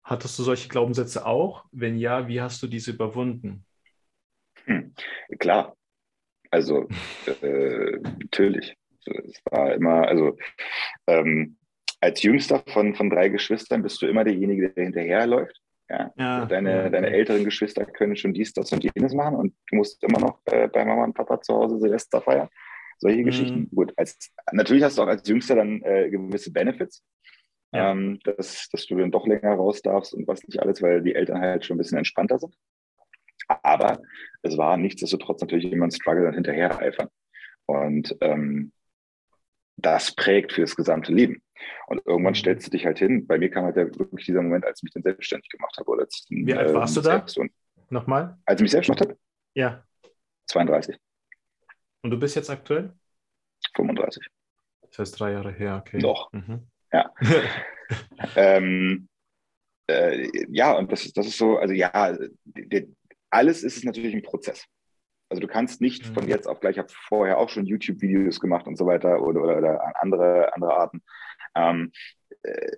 [0.03, 1.65] Hattest du solche Glaubenssätze auch?
[1.71, 3.65] Wenn ja, wie hast du diese überwunden?
[4.65, 4.95] Hm,
[5.39, 5.77] klar.
[6.51, 6.89] Also,
[7.41, 8.77] äh, natürlich.
[9.05, 10.37] Es war immer, also
[11.07, 11.57] ähm,
[12.01, 15.61] als Jüngster von, von drei Geschwistern bist du immer derjenige, der hinterherläuft.
[15.89, 16.13] Ja.
[16.17, 16.91] ja deine, ja.
[16.91, 20.41] deine älteren Geschwister können schon dies, das und jenes machen und du musst immer noch
[20.47, 22.49] äh, bei Mama und Papa zu Hause Silvester feiern.
[22.99, 23.25] Solche mhm.
[23.25, 23.69] Geschichten.
[23.75, 27.05] Gut, als, natürlich hast du auch als Jüngster dann äh, gewisse Benefits.
[27.73, 27.93] ja.
[27.93, 31.15] ähm, dass, dass du dann doch länger raus darfst und was nicht alles, weil die
[31.15, 32.57] Eltern halt schon ein bisschen entspannter sind.
[33.49, 34.01] Aber
[34.43, 37.09] es war nichtsdestotrotz natürlich immer ein Struggle und hinterher eifern.
[37.67, 38.73] Und ähm,
[39.77, 41.43] das prägt für das gesamte Leben.
[41.87, 42.37] Und irgendwann mhm.
[42.37, 43.27] stellst du dich halt hin.
[43.27, 45.91] Bei mir kam halt wirklich dieser Moment, als ich mich dann selbstständig gemacht habe.
[45.91, 47.27] Oder Wie alt warst ähm, du da?
[47.91, 48.39] Nochmal?
[48.45, 49.19] Als ich mich selbst gemacht habe?
[49.55, 49.85] Ja.
[50.47, 50.97] 32.
[52.03, 52.93] Und du bist jetzt aktuell?
[53.75, 54.27] 35.
[54.83, 55.99] Das heißt drei Jahre her, okay.
[55.99, 56.33] Noch.
[56.33, 56.67] Mhm.
[56.93, 57.13] Ja.
[58.37, 59.09] ähm,
[59.89, 62.17] äh, ja, und das ist, das ist so, also ja,
[63.31, 64.65] alles ist es natürlich ein Prozess.
[65.29, 66.15] Also du kannst nicht mhm.
[66.15, 69.43] von jetzt auf gleich, ich habe vorher auch schon YouTube-Videos gemacht und so weiter oder,
[69.43, 71.03] oder, oder andere, andere Arten.
[71.55, 71.93] Ähm,
[72.43, 72.77] äh,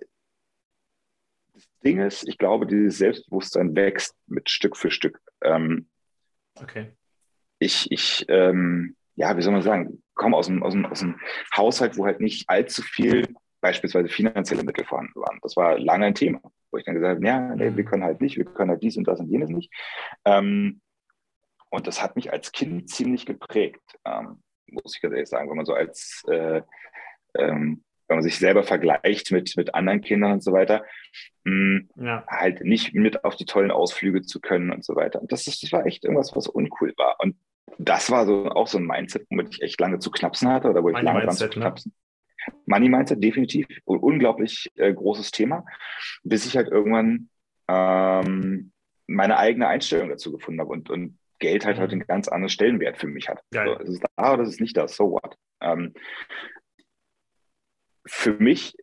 [1.53, 5.21] das Ding ist, ich glaube, dieses Selbstbewusstsein wächst mit Stück für Stück.
[5.41, 5.89] Ähm,
[6.55, 6.93] okay.
[7.59, 11.19] Ich, ich ähm, ja, wie soll man sagen, komme aus einem, aus, einem, aus einem
[11.55, 13.27] Haushalt, wo halt nicht allzu viel
[13.59, 15.39] beispielsweise finanzielle Mittel vorhanden waren.
[15.41, 16.39] Das war lange ein Thema,
[16.71, 17.85] wo ich dann gesagt habe, ja, nee, wir mhm.
[17.85, 19.69] können halt nicht, wir können halt dies und das und jenes nicht.
[20.23, 20.79] Ähm,
[21.69, 25.57] und das hat mich als Kind ziemlich geprägt, ähm, muss ich ganz ehrlich sagen, wenn
[25.57, 26.61] man so als, äh,
[27.35, 30.83] ähm, wenn man sich selber vergleicht mit, mit anderen Kindern und so weiter,
[31.43, 32.25] mh, ja.
[32.27, 35.21] halt nicht mit auf die tollen Ausflüge zu können und so weiter.
[35.21, 37.17] Und das, ist, das war echt irgendwas, was uncool war.
[37.19, 37.35] Und
[37.77, 40.83] das war so auch so ein Mindset, womit ich echt lange zu knapsen hatte oder
[40.83, 41.65] wo ich Money lange Mindset, dran zu ne?
[41.65, 41.93] knapsen.
[42.47, 42.53] Ne?
[42.65, 43.67] Money Mindset, definitiv.
[43.67, 45.65] Ein unglaublich äh, großes Thema,
[46.23, 47.29] bis ich halt irgendwann
[47.67, 48.71] ähm,
[49.05, 51.81] meine eigene Einstellung dazu gefunden habe und, und Geld halt mhm.
[51.81, 53.41] heute einen ganz anderen Stellenwert für mich hat.
[53.51, 55.35] So, es ist da oder es ist nicht da, so what.
[55.61, 55.93] Ähm,
[58.05, 58.75] für mich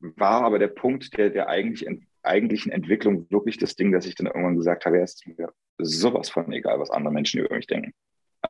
[0.00, 4.14] war aber der Punkt der, der eigentlich ent, eigentlichen Entwicklung wirklich das Ding, dass ich
[4.14, 7.54] dann irgendwann gesagt habe, ja, es ist mir sowas von egal, was andere Menschen über
[7.54, 7.92] mich denken.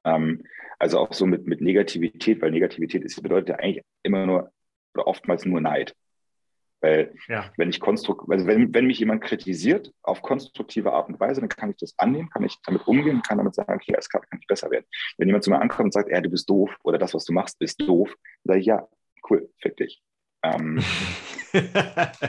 [0.05, 0.45] Ähm,
[0.79, 4.53] also auch so mit, mit Negativität, weil Negativität ist, bedeutet ja eigentlich immer nur
[4.95, 5.95] oder oftmals nur Neid.
[6.83, 7.51] Weil ja.
[7.57, 11.49] wenn ich konstrukt, also wenn, wenn mich jemand kritisiert auf konstruktive Art und Weise, dann
[11.49, 14.41] kann ich das annehmen, kann ich damit umgehen, kann damit sagen, okay, es kann, kann
[14.41, 14.85] ich besser werden.
[15.17, 17.33] Wenn jemand zu mir ankommt und sagt, ja, du bist doof oder das, was du
[17.33, 18.09] machst, ist doof,
[18.43, 18.89] dann sage ich, ja,
[19.31, 20.03] cool, fick dich.
[20.45, 20.83] Ähm,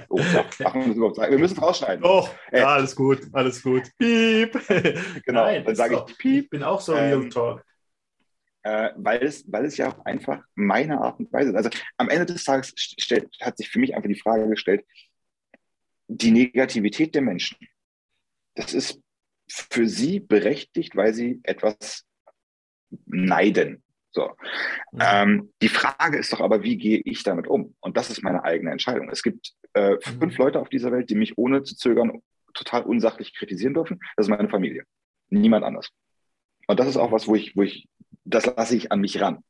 [0.09, 2.05] oh, ja, wir müssen es rausschneiden.
[2.05, 3.89] Oh, äh, ja, alles gut, alles gut.
[3.97, 4.53] Piep.
[5.25, 6.43] genau, Nein, dann sage ich Piep.
[6.43, 7.65] Ich bin auch so ähm, Real Talk
[8.63, 11.55] äh, weil, es, weil es ja auch einfach meine Art und Weise ist.
[11.55, 14.85] Also am Ende des Tages stellt, hat sich für mich einfach die Frage gestellt,
[16.07, 17.57] die Negativität der Menschen,
[18.55, 19.01] das ist
[19.47, 22.05] für sie berechtigt, weil sie etwas
[23.05, 23.83] neiden.
[24.11, 24.31] So.
[24.91, 24.99] Mhm.
[25.01, 27.75] Ähm, die Frage ist doch aber, wie gehe ich damit um?
[27.79, 29.09] Und das ist meine eigene Entscheidung.
[29.09, 30.43] Es gibt äh, fünf mhm.
[30.43, 32.21] Leute auf dieser Welt, die mich ohne zu zögern
[32.53, 33.99] total unsachlich kritisieren dürfen.
[34.15, 34.83] Das ist meine Familie.
[35.29, 35.89] Niemand anders.
[36.67, 37.87] Und das ist auch was, wo ich, wo ich
[38.25, 39.43] das lasse ich an mich ran.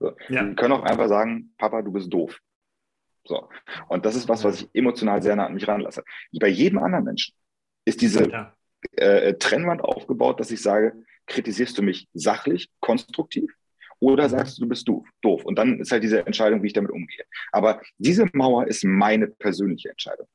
[0.00, 0.12] So.
[0.28, 0.44] Ja.
[0.44, 2.38] Die können auch einfach sagen, Papa, du bist doof.
[3.24, 3.48] So.
[3.88, 6.02] Und das ist was, was ich emotional sehr nah an mich ranlasse.
[6.40, 7.34] Bei jedem anderen Menschen
[7.84, 8.54] ist diese ja.
[8.92, 13.52] äh, Trennwand aufgebaut, dass ich sage, kritisierst du mich sachlich, konstruktiv
[14.00, 14.30] oder mhm.
[14.30, 15.44] sagst du, du bist doof, doof.
[15.44, 17.24] Und dann ist halt diese Entscheidung, wie ich damit umgehe.
[17.52, 20.26] Aber diese Mauer ist meine persönliche Entscheidung.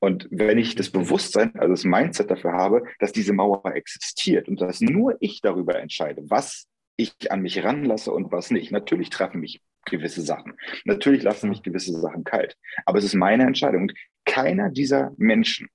[0.00, 4.60] Und wenn ich das Bewusstsein, also das Mindset dafür habe, dass diese Mauer existiert und
[4.60, 6.66] dass nur ich darüber entscheide, was
[6.98, 8.72] ich an mich ranlasse und was nicht.
[8.72, 10.54] Natürlich treffen mich gewisse Sachen.
[10.84, 12.56] Natürlich lassen mich gewisse Sachen kalt.
[12.84, 13.82] Aber es ist meine Entscheidung.
[13.82, 13.94] Und
[14.26, 15.68] keiner dieser Menschen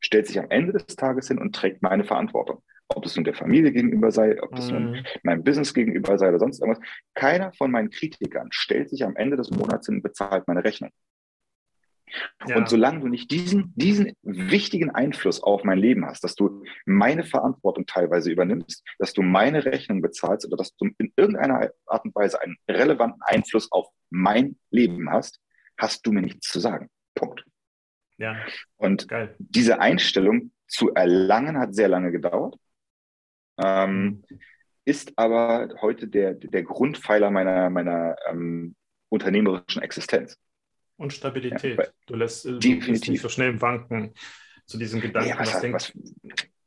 [0.00, 2.62] stellt sich am Ende des Tages hin und trägt meine Verantwortung.
[2.88, 5.04] Ob es nun der Familie gegenüber sei, ob es nun mhm.
[5.22, 6.84] meinem Business gegenüber sei oder sonst irgendwas.
[7.14, 10.90] Keiner von meinen Kritikern stellt sich am Ende des Monats hin und bezahlt meine Rechnung.
[12.46, 12.56] Ja.
[12.56, 17.24] Und solange du nicht diesen, diesen wichtigen Einfluss auf mein Leben hast, dass du meine
[17.24, 22.14] Verantwortung teilweise übernimmst, dass du meine Rechnung bezahlst oder dass du in irgendeiner Art und
[22.14, 25.40] Weise einen relevanten Einfluss auf mein Leben hast,
[25.76, 26.88] hast du mir nichts zu sagen.
[27.14, 27.44] Punkt.
[28.18, 28.36] Ja.
[28.76, 29.34] Und Geil.
[29.38, 32.56] diese Einstellung zu erlangen hat sehr lange gedauert,
[33.58, 34.24] ähm,
[34.84, 38.74] ist aber heute der, der Grundpfeiler meiner, meiner ähm,
[39.08, 40.38] unternehmerischen Existenz
[40.98, 41.78] und Stabilität.
[41.78, 44.12] Ja, du lässt äh, du nicht so schnell wanken
[44.66, 45.30] zu diesen Gedanken.
[45.30, 45.92] Ja, was, was,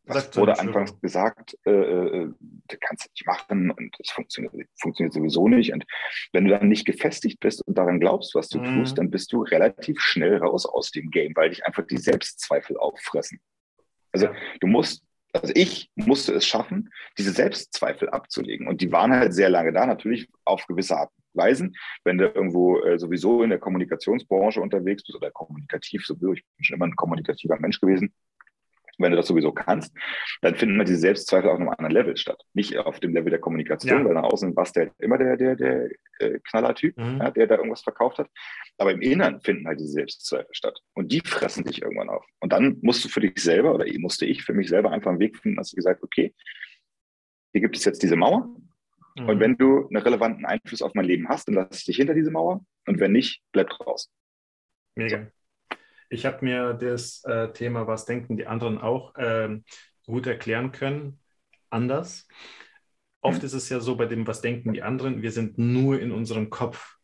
[0.05, 4.53] was, was wurde anfangs gesagt, äh, äh, du kannst es nicht machen und es funktioniert,
[4.79, 5.73] funktioniert sowieso nicht.
[5.73, 5.85] Und
[6.33, 8.79] wenn du dann nicht gefestigt bist und daran glaubst, was du mhm.
[8.79, 12.77] tust, dann bist du relativ schnell raus aus dem Game, weil dich einfach die Selbstzweifel
[12.77, 13.39] auffressen.
[14.11, 14.35] Also ja.
[14.59, 15.03] du musst
[15.33, 18.67] also ich musste es schaffen, diese Selbstzweifel abzulegen.
[18.67, 21.75] Und die waren halt sehr lange da, natürlich auf gewisse Art und Weisen.
[22.03, 26.63] Wenn du irgendwo äh, sowieso in der Kommunikationsbranche unterwegs bist oder kommunikativ sowieso, ich bin
[26.63, 28.13] schon immer ein kommunikativer Mensch gewesen,
[29.01, 29.93] wenn du das sowieso kannst,
[30.41, 32.41] dann finden wir diese Selbstzweifel auf einem anderen Level statt.
[32.53, 34.05] Nicht auf dem Level der Kommunikation, ja.
[34.05, 37.17] weil nach außen warst der immer der, der, der äh, Knallertyp, mhm.
[37.19, 38.29] ja, der da irgendwas verkauft hat.
[38.77, 40.79] Aber im Inneren finden halt diese Selbstzweifel statt.
[40.93, 42.25] Und die fressen dich irgendwann auf.
[42.39, 45.19] Und dann musst du für dich selber, oder musste ich für mich selber einfach einen
[45.19, 46.33] Weg finden, dass ich gesagt okay,
[47.53, 48.49] hier gibt es jetzt diese Mauer.
[49.15, 49.29] Mhm.
[49.29, 52.13] Und wenn du einen relevanten Einfluss auf mein Leben hast, dann lass ich dich hinter
[52.13, 52.63] diese Mauer.
[52.85, 54.09] Und wenn nicht, bleib raus.
[54.95, 55.27] Mega.
[56.09, 59.59] Ich habe mir das äh, Thema, was denken die anderen auch, äh,
[60.05, 61.19] gut erklären können,
[61.69, 62.27] anders.
[63.21, 63.45] Oft mhm.
[63.45, 66.49] ist es ja so bei dem, was denken die anderen, wir sind nur in unserem
[66.49, 66.97] Kopf.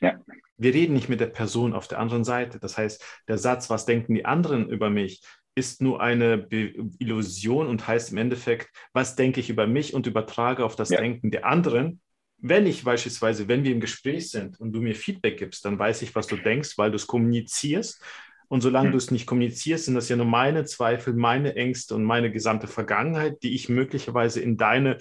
[0.00, 0.18] Ja.
[0.56, 2.58] Wir reden nicht mit der Person auf der anderen Seite.
[2.58, 5.22] Das heißt, der Satz, was denken die anderen über mich,
[5.58, 10.06] ist nur eine Be Illusion und heißt im Endeffekt, was denke ich über mich und
[10.06, 11.00] übertrage auf das ja.
[11.00, 12.00] Denken der anderen
[12.40, 16.02] wenn ich beispielsweise, wenn wir im Gespräch sind und du mir Feedback gibst, dann weiß
[16.02, 18.00] ich, was du denkst, weil du es kommunizierst.
[18.46, 18.92] Und solange mhm.
[18.92, 22.66] du es nicht kommunizierst, sind das ja nur meine Zweifel, meine Ängste und meine gesamte
[22.66, 24.98] Vergangenheit, die ich möglicherweise in deine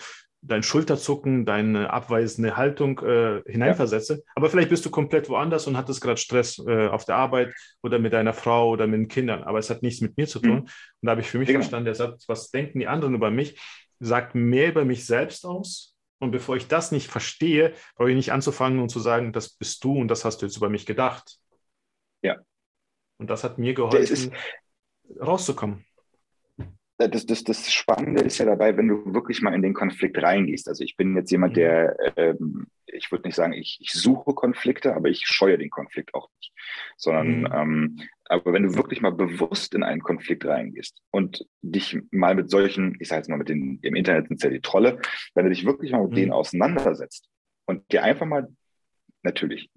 [0.47, 4.15] dein Schulterzucken, deine abweisende Haltung äh, hineinversetze.
[4.15, 4.19] Ja.
[4.35, 7.99] Aber vielleicht bist du komplett woanders und hattest gerade Stress äh, auf der Arbeit oder
[7.99, 9.43] mit deiner Frau oder mit den Kindern.
[9.43, 10.51] Aber es hat nichts mit mir zu tun.
[10.51, 10.59] Mhm.
[10.61, 10.71] Und
[11.01, 11.59] da habe ich für mich genau.
[11.59, 13.59] verstanden, der Satz, was denken die anderen über mich,
[13.99, 18.31] sagt mehr über mich selbst aus und bevor ich das nicht verstehe, brauche ich nicht
[18.31, 21.37] anzufangen und zu sagen, das bist du und das hast du jetzt über mich gedacht.
[22.21, 22.37] Ja.
[23.17, 24.33] Und das hat mir geholfen,
[25.19, 25.85] rauszukommen.
[26.99, 30.67] Das, das, das Spannende ist ja dabei, wenn du wirklich mal in den Konflikt reingehst.
[30.67, 31.55] Also ich bin jetzt jemand, mhm.
[31.55, 36.15] der, ähm, ich würde nicht sagen, ich, ich suche Konflikte, aber ich scheue den Konflikt
[36.15, 36.53] auch nicht.
[36.97, 37.49] Sondern mhm.
[37.53, 42.49] ähm, aber wenn du wirklich mal bewusst in einen Konflikt reingehst und dich mal mit
[42.49, 44.99] solchen, ich sage jetzt mal mit den, im Internet sind es ja die Trolle,
[45.33, 46.15] wenn du dich wirklich mal mit mhm.
[46.15, 47.29] denen auseinandersetzt
[47.65, 48.47] und dir einfach mal,
[49.23, 49.69] natürlich,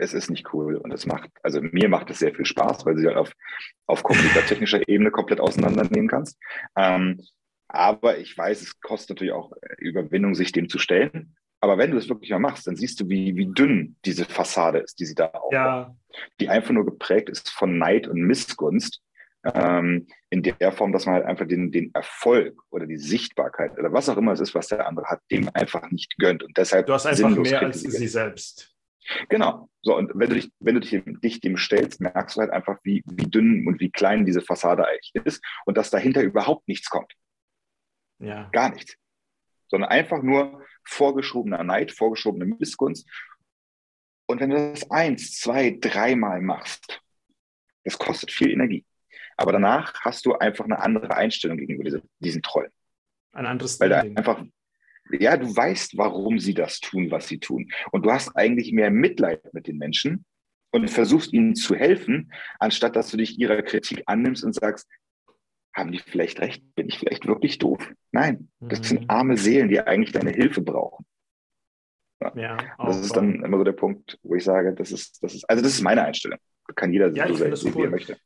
[0.00, 2.94] es ist nicht cool und es macht, also mir macht es sehr viel Spaß, weil
[2.94, 3.32] du sie auf,
[3.86, 6.38] auf kommunikationstechnischer Ebene komplett auseinandernehmen kannst.
[6.76, 7.20] Ähm,
[7.68, 11.36] aber ich weiß, es kostet natürlich auch Überwindung, sich dem zu stellen.
[11.60, 14.78] Aber wenn du es wirklich mal machst, dann siehst du, wie, wie dünn diese Fassade
[14.78, 15.52] ist, die sie da aufbaut.
[15.52, 15.94] Ja.
[16.40, 19.02] Die einfach nur geprägt ist von Neid und Missgunst.
[19.54, 23.92] Ähm, in der Form, dass man halt einfach den, den Erfolg oder die Sichtbarkeit oder
[23.92, 26.42] was auch immer es ist, was der andere hat, dem einfach nicht gönnt.
[26.42, 28.74] Und deshalb du hast einfach mehr als sie selbst.
[29.28, 29.68] Genau.
[29.82, 32.78] So, und wenn du dich, wenn du dich, dich, dem stellst, merkst du halt einfach,
[32.82, 36.90] wie, wie dünn und wie klein diese Fassade eigentlich ist und dass dahinter überhaupt nichts
[36.90, 37.12] kommt.
[38.18, 38.48] Ja.
[38.50, 38.96] Gar nichts.
[39.68, 43.08] Sondern einfach nur vorgeschobener Neid, vorgeschobene Missgunst.
[44.26, 47.00] Und wenn du das eins, zwei, dreimal machst,
[47.84, 48.84] das kostet viel Energie.
[49.36, 52.70] Aber danach hast du einfach eine andere Einstellung gegenüber diese, diesen Trollen.
[53.32, 54.44] Ein anderes Weil da einfach,
[55.18, 57.70] ja, du weißt, warum sie das tun, was sie tun.
[57.92, 60.24] Und du hast eigentlich mehr Mitleid mit den Menschen
[60.70, 64.88] und versuchst ihnen zu helfen, anstatt dass du dich ihrer Kritik annimmst und sagst,
[65.74, 66.62] haben die vielleicht recht?
[66.74, 67.92] Bin ich vielleicht wirklich doof?
[68.12, 68.84] Nein, das mhm.
[68.84, 71.06] sind arme Seelen, die eigentlich deine Hilfe brauchen.
[72.20, 75.34] Ja, ja das ist dann immer so der Punkt, wo ich sage, das ist, das
[75.34, 76.38] ist, also das ist meine Einstellung.
[76.74, 77.74] Kann jeder ja, so sehen, cool.
[77.76, 78.16] wie er möchte.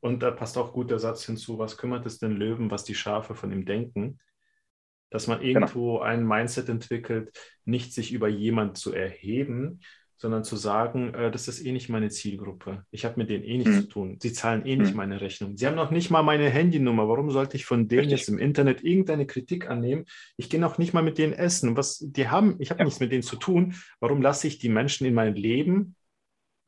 [0.00, 2.94] Und da passt auch gut der Satz hinzu, was kümmert es den Löwen, was die
[2.94, 4.18] Schafe von ihm denken?
[5.10, 5.60] Dass man genau.
[5.60, 6.02] irgendwo genau.
[6.02, 7.32] ein Mindset entwickelt,
[7.64, 9.80] nicht sich über jemand zu erheben,
[10.16, 12.84] sondern zu sagen, äh, das ist eh nicht meine Zielgruppe.
[12.90, 13.80] Ich habe mit denen eh nichts mhm.
[13.80, 14.18] zu tun.
[14.20, 14.96] Sie zahlen eh nicht mhm.
[14.96, 15.56] meine Rechnung.
[15.56, 17.08] Sie haben noch nicht mal meine Handynummer.
[17.08, 18.20] Warum sollte ich von denen Richtig.
[18.20, 20.06] jetzt im Internet irgendeine Kritik annehmen?
[20.36, 21.76] Ich gehe noch nicht mal mit denen essen.
[21.76, 22.84] Was die haben, ich habe ja.
[22.84, 23.74] nichts mit denen zu tun.
[24.00, 25.94] Warum lasse ich die Menschen in mein Leben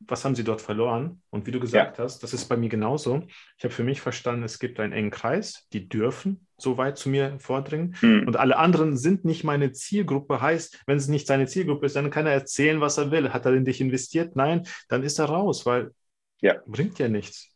[0.00, 1.22] was haben sie dort verloren?
[1.30, 2.04] Und wie du gesagt ja.
[2.04, 3.22] hast, das ist bei mir genauso.
[3.56, 7.08] Ich habe für mich verstanden, es gibt einen engen Kreis, die dürfen so weit zu
[7.08, 7.96] mir vordringen.
[8.00, 8.24] Mhm.
[8.26, 10.40] Und alle anderen sind nicht meine Zielgruppe.
[10.40, 13.32] Heißt, wenn es nicht seine Zielgruppe ist, dann kann er erzählen, was er will.
[13.32, 14.36] Hat er in dich investiert?
[14.36, 15.92] Nein, dann ist er raus, weil
[16.40, 16.56] ja.
[16.66, 17.50] bringt ja nichts.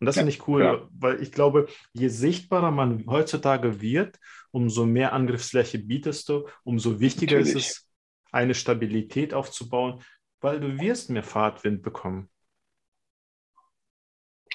[0.00, 0.88] Und das ja, finde ich cool, klar.
[0.92, 4.18] weil ich glaube, je sichtbarer man heutzutage wird,
[4.50, 7.56] umso mehr Angriffsfläche bietest du, umso wichtiger Natürlich.
[7.56, 7.88] ist es,
[8.30, 10.02] eine Stabilität aufzubauen,
[10.40, 12.30] weil du wirst mehr Fahrtwind bekommen.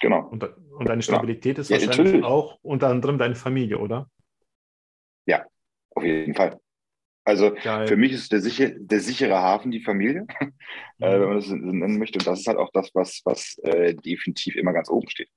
[0.01, 0.27] Genau.
[0.27, 1.61] Und, und deine Stabilität genau.
[1.61, 2.25] ist wahrscheinlich natürlich.
[2.25, 4.09] auch unter anderem deine Familie, oder?
[5.25, 5.45] Ja,
[5.91, 6.59] auf jeden Fall.
[7.25, 7.87] Also Geil.
[7.87, 10.53] für mich ist der, sicher, der sichere Hafen die Familie, mhm.
[10.99, 12.19] äh, wenn man das nennen möchte.
[12.19, 15.29] Und das ist halt auch das, was, was äh, definitiv immer ganz oben steht.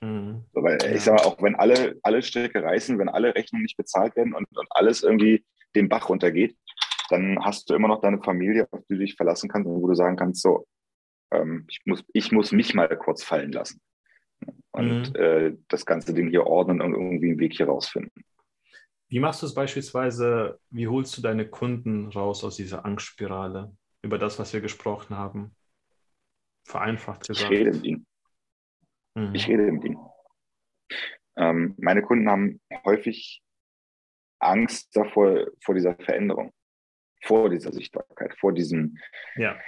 [0.00, 0.44] Mhm.
[0.52, 0.90] So, weil ja.
[0.90, 4.34] ich sage mal, auch wenn alle, alle Strecke reißen, wenn alle Rechnungen nicht bezahlt werden
[4.34, 5.44] und, und alles irgendwie
[5.76, 6.56] den Bach runtergeht,
[7.08, 9.88] dann hast du immer noch deine Familie, auf die du dich verlassen kannst und wo
[9.88, 10.66] du sagen kannst, so,
[11.32, 13.80] ähm, ich, muss, ich muss mich mal kurz fallen lassen
[14.72, 15.16] und mhm.
[15.16, 18.24] äh, das ganze Ding hier ordnen und irgendwie einen Weg hier rausfinden.
[19.08, 24.18] Wie machst du es beispielsweise, wie holst du deine Kunden raus aus dieser Angstspirale über
[24.18, 25.54] das, was wir gesprochen haben?
[26.64, 27.52] Vereinfacht gesagt.
[27.52, 28.06] Ich rede mit ihnen.
[29.14, 29.34] Mhm.
[29.34, 29.98] Ich rede mit ihnen.
[31.36, 33.42] Ähm, meine Kunden haben häufig
[34.38, 36.52] Angst davor, vor dieser Veränderung,
[37.22, 38.98] vor dieser Sichtbarkeit, vor diesem,
[39.36, 39.58] ja.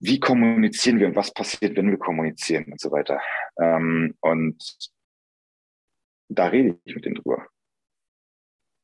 [0.00, 3.20] wie kommunizieren wir und was passiert, wenn wir kommunizieren und so weiter.
[3.60, 4.90] Ähm, und
[6.28, 7.46] da rede ich mit denen drüber.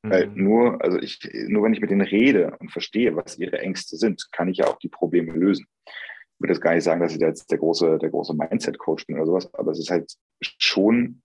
[0.03, 0.11] Mhm.
[0.11, 3.97] Weil nur, also ich, nur wenn ich mit denen rede und verstehe, was ihre Ängste
[3.97, 5.67] sind, kann ich ja auch die Probleme lösen.
[5.87, 9.07] Ich würde jetzt gar nicht sagen, dass ich da jetzt der große, der große Mindset-Coach
[9.07, 11.23] bin oder sowas, aber es ist halt schon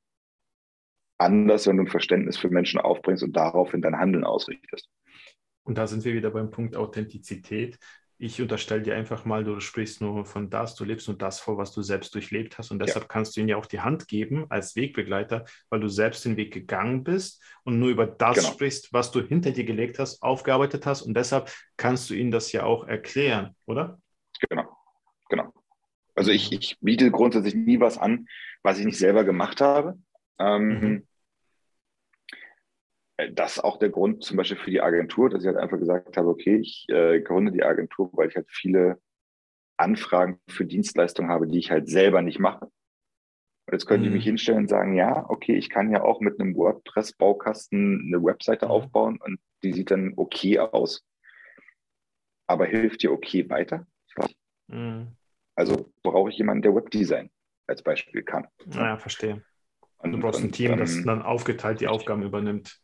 [1.20, 4.88] anders, wenn du ein Verständnis für Menschen aufbringst und daraufhin dein Handeln ausrichtest.
[5.68, 7.78] Und da sind wir wieder beim Punkt Authentizität
[8.20, 11.58] ich unterstelle dir einfach mal, du sprichst nur von das, du lebst nur das vor,
[11.58, 12.72] was du selbst durchlebt hast.
[12.72, 13.08] Und deshalb ja.
[13.08, 16.52] kannst du ihnen ja auch die Hand geben als Wegbegleiter, weil du selbst den Weg
[16.52, 18.50] gegangen bist und nur über das genau.
[18.50, 21.04] sprichst, was du hinter dir gelegt hast, aufgearbeitet hast.
[21.04, 24.00] Und deshalb kannst du ihnen das ja auch erklären, oder?
[24.50, 24.66] Genau,
[25.30, 25.54] genau.
[26.16, 28.28] Also ich, ich biete grundsätzlich nie was an,
[28.64, 29.96] was ich nicht selber gemacht habe.
[30.40, 31.08] Ähm, mhm.
[33.34, 36.18] Das ist auch der Grund zum Beispiel für die Agentur, dass ich halt einfach gesagt
[36.18, 39.02] habe, okay, ich äh, gründe die Agentur, weil ich halt viele
[39.76, 42.66] Anfragen für Dienstleistungen habe, die ich halt selber nicht mache.
[42.66, 44.08] Und jetzt können mhm.
[44.08, 48.24] die mich hinstellen und sagen, ja, okay, ich kann ja auch mit einem WordPress-Baukasten eine
[48.24, 48.72] Webseite mhm.
[48.72, 51.04] aufbauen und die sieht dann okay aus.
[52.48, 53.86] Aber hilft dir okay weiter?
[54.68, 55.08] Mhm.
[55.56, 57.30] Also brauche ich jemanden, der Webdesign
[57.66, 58.48] als Beispiel kann.
[58.66, 59.44] Naja, verstehe.
[59.98, 62.80] Und, du brauchst und, ein Team, ähm, das dann aufgeteilt die Aufgaben übernimmt.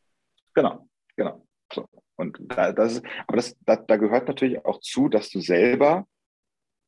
[0.53, 1.45] Genau, genau.
[1.71, 1.87] So.
[2.15, 6.07] Und da, das ist, aber das, da, da gehört natürlich auch zu, dass du selber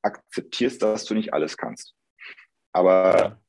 [0.02, 1.96] akzeptierst, dass du nicht alles kannst.
[2.72, 3.40] Aber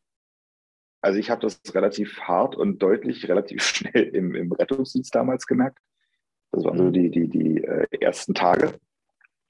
[1.03, 5.79] also ich habe das relativ hart und deutlich, relativ schnell im, im Rettungsdienst damals gemerkt.
[6.53, 6.93] Das waren so mhm.
[6.93, 8.79] die, die, die äh, ersten Tage,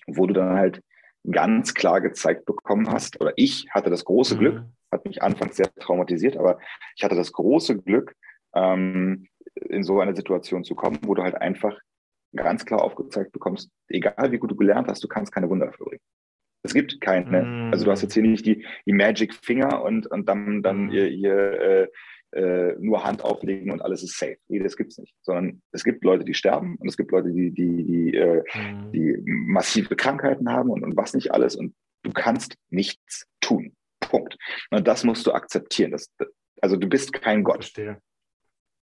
[0.06, 0.82] wo du dann halt
[1.30, 4.38] ganz klar gezeigt bekommen hast, oder ich hatte das große mhm.
[4.38, 4.62] Glück,
[4.92, 6.58] hat mich anfangs sehr traumatisiert, aber
[6.96, 8.14] ich hatte das große Glück,
[8.54, 9.28] ähm,
[9.68, 11.78] in so eine Situation zu kommen, wo du halt einfach
[12.34, 16.02] ganz klar aufgezeigt bekommst, egal wie gut du gelernt hast, du kannst keine Wunder vollbringen.
[16.62, 17.72] Es gibt keine, mm.
[17.72, 20.90] also du hast jetzt hier nicht die, die Magic Finger und, und dann, dann mm.
[20.90, 21.88] hier, hier äh,
[22.32, 24.36] äh, nur Hand auflegen und alles ist safe.
[24.48, 25.14] Nee, das gibt's nicht.
[25.22, 28.92] Sondern es gibt Leute, die sterben und es gibt Leute, die, die, die, äh, mm.
[28.92, 33.72] die massive Krankheiten haben und, und was nicht alles und du kannst nichts tun.
[34.00, 34.36] Punkt.
[34.70, 35.92] Und das musst du akzeptieren.
[35.92, 36.12] Das,
[36.60, 37.64] also du bist kein Gott.
[37.64, 38.00] Verstehe.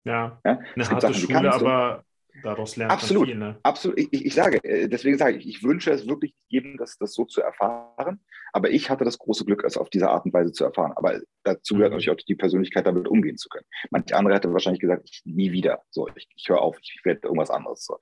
[0.05, 0.59] Ja, ja?
[0.75, 2.05] eine harte Sachen, Schule, aber
[2.43, 3.39] daraus lernt absolut, man viel.
[3.39, 3.59] Ne?
[3.63, 7.13] Absolut, ich, ich sage, äh, deswegen sage ich, ich wünsche es wirklich jedem, das, das
[7.15, 8.21] so zu erfahren.
[8.53, 10.93] Aber ich hatte das große Glück, es auf diese Art und Weise zu erfahren.
[10.97, 11.97] Aber dazu gehört mhm.
[11.97, 13.67] natürlich auch die Persönlichkeit, damit umgehen zu können.
[13.91, 15.83] Manche andere hätte wahrscheinlich gesagt, ich, nie wieder.
[15.91, 17.85] So, ich, ich höre auf, ich, ich werde irgendwas anderes.
[17.85, 17.99] So.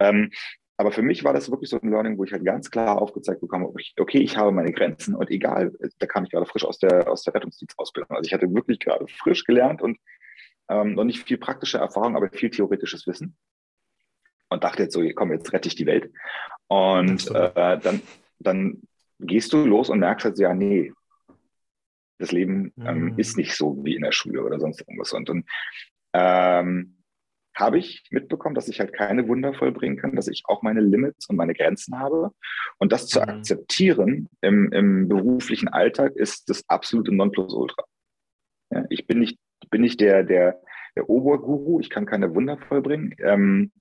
[0.00, 0.30] Ähm,
[0.76, 3.40] aber für mich war das wirklich so ein Learning, wo ich halt ganz klar aufgezeigt
[3.40, 7.08] bekomme, okay, ich habe meine Grenzen und egal, da kam ich gerade frisch aus der,
[7.08, 8.16] aus der Rettungsdienstausbildung.
[8.16, 9.98] Also ich hatte wirklich gerade frisch gelernt und
[10.68, 13.36] ähm, noch nicht viel praktische Erfahrung, aber viel theoretisches Wissen.
[14.48, 16.12] Und dachte jetzt so, komm, jetzt rette ich die Welt.
[16.68, 18.02] Und äh, dann,
[18.38, 18.82] dann
[19.20, 20.92] gehst du los und merkst halt so, ja, nee,
[22.18, 23.18] das Leben ähm, mhm.
[23.18, 25.12] ist nicht so wie in der Schule oder sonst irgendwas.
[25.12, 25.44] Und dann
[26.12, 26.96] ähm,
[27.56, 31.28] habe ich mitbekommen, dass ich halt keine Wunder vollbringen kann, dass ich auch meine Limits
[31.28, 32.32] und meine Grenzen habe.
[32.78, 33.28] Und das zu mhm.
[33.28, 37.84] akzeptieren im, im beruflichen Alltag ist das absolute Nonplusultra.
[38.70, 39.38] Ja, ich bin nicht
[39.70, 40.60] bin nicht der, der,
[40.96, 43.14] der Oberguru, ich kann keine Wunder vollbringen.
[43.18, 43.72] Ähm,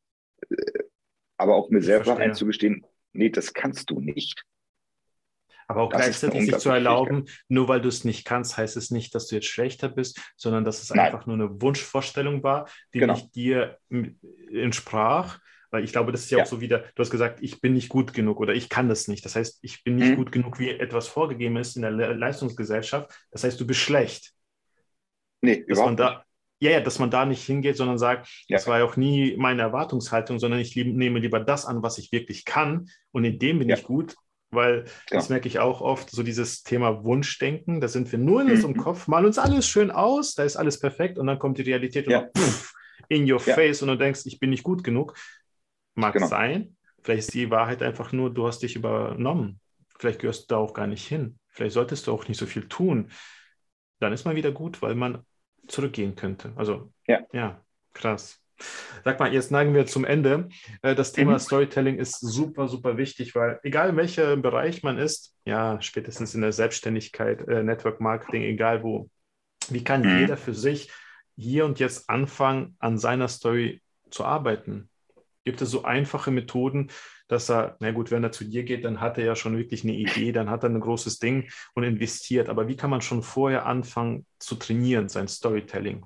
[0.50, 0.84] äh,
[1.38, 2.26] aber auch mir ich selber verstehe.
[2.26, 4.44] einzugestehen, nee, das kannst du nicht.
[5.68, 8.92] Aber auch das gleichzeitig sich zu erlauben, nur weil du es nicht kannst, heißt es
[8.92, 11.06] nicht, dass du jetzt schlechter bist, sondern dass es Nein.
[11.06, 13.14] einfach nur eine Wunschvorstellung war, die genau.
[13.14, 13.78] nicht dir
[14.52, 15.40] entsprach.
[15.72, 17.74] Weil ich glaube, das ist ja, ja, auch so wieder, du hast gesagt, ich bin
[17.74, 19.26] nicht gut genug oder ich kann das nicht.
[19.26, 20.16] Das heißt, ich bin nicht mhm.
[20.18, 23.12] gut genug, wie etwas vorgegeben ist in der Leistungsgesellschaft.
[23.32, 24.34] Das heißt, du bist schlecht.
[25.44, 26.24] Nee, dass man da,
[26.60, 28.58] ja, ja, dass man da nicht hingeht, sondern sagt, ja.
[28.58, 31.98] das war ja auch nie meine Erwartungshaltung, sondern ich lieb, nehme lieber das an, was
[31.98, 33.76] ich wirklich kann und in dem bin ja.
[33.76, 34.16] ich gut,
[34.52, 35.18] weil ja.
[35.18, 38.74] das merke ich auch oft, so dieses Thema Wunschdenken, da sind wir nur in unserem
[38.74, 38.78] mhm.
[38.78, 42.08] Kopf, malen uns alles schön aus, da ist alles perfekt und dann kommt die Realität
[42.08, 42.74] und pff,
[43.10, 45.16] in your face und du denkst, ich bin nicht gut genug.
[45.96, 46.28] Mag genau.
[46.28, 49.60] sein, vielleicht ist die Wahrheit einfach nur, du hast dich übernommen.
[50.00, 51.38] Vielleicht gehörst du da auch gar nicht hin.
[51.50, 53.12] Vielleicht solltest du auch nicht so viel tun.
[54.00, 55.24] Dann ist man wieder gut, weil man
[55.68, 56.52] zurückgehen könnte.
[56.56, 57.62] Also, ja, ja
[57.94, 58.40] krass.
[59.04, 60.50] Sag mal, jetzt neigen wir zum Ende.
[60.82, 61.40] Äh, das Thema mhm.
[61.40, 66.42] Storytelling ist super, super wichtig, weil egal in welchem Bereich man ist, ja, spätestens in
[66.42, 69.10] der Selbstständigkeit, äh, Network Marketing, egal wo,
[69.70, 70.20] wie kann mhm.
[70.20, 70.92] jeder für sich
[71.36, 74.90] hier und jetzt anfangen, an seiner Story zu arbeiten?
[75.44, 76.90] Gibt es so einfache Methoden,
[77.34, 79.84] dass er, na gut, wenn er zu dir geht, dann hat er ja schon wirklich
[79.84, 82.50] eine Idee, dann hat er ein großes Ding und investiert.
[82.50, 86.06] Aber wie kann man schon vorher anfangen zu trainieren, sein Storytelling?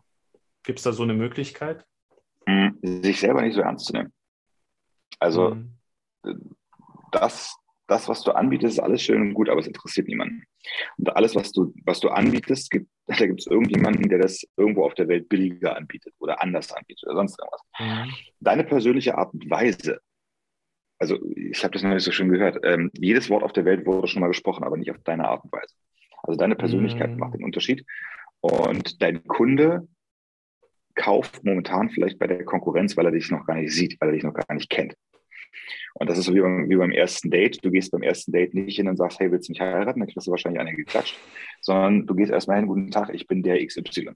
[0.63, 1.85] Gibt es da so eine Möglichkeit?
[2.47, 4.13] Hm, sich selber nicht so ernst zu nehmen.
[5.19, 6.55] Also mhm.
[7.11, 7.55] das,
[7.87, 10.43] das, was du anbietest, ist alles schön und gut, aber es interessiert niemanden.
[10.97, 14.85] Und alles, was du, was du anbietest, gibt, da gibt es irgendjemanden, der das irgendwo
[14.85, 17.61] auf der Welt billiger anbietet oder anders anbietet oder sonst irgendwas.
[17.79, 18.13] Mhm.
[18.39, 19.99] Deine persönliche Art und Weise,
[20.99, 23.85] also ich habe das noch nicht so schön gehört, ähm, jedes Wort auf der Welt
[23.85, 25.73] wurde schon mal gesprochen, aber nicht auf deine Art und Weise.
[26.23, 27.19] Also deine Persönlichkeit mhm.
[27.19, 27.85] macht den Unterschied.
[28.41, 29.87] Und dein Kunde
[30.95, 34.13] kauft momentan vielleicht bei der Konkurrenz, weil er dich noch gar nicht sieht, weil er
[34.13, 34.95] dich noch gar nicht kennt.
[35.93, 37.63] Und das ist so wie beim, wie beim ersten Date.
[37.63, 39.99] Du gehst beim ersten Date nicht hin und sagst, hey, willst du mich heiraten?
[39.99, 41.17] Dann kriegst du wahrscheinlich eine geklatscht.
[41.61, 44.09] Sondern du gehst erstmal hin, guten Tag, ich bin der XY.
[44.09, 44.13] Mhm.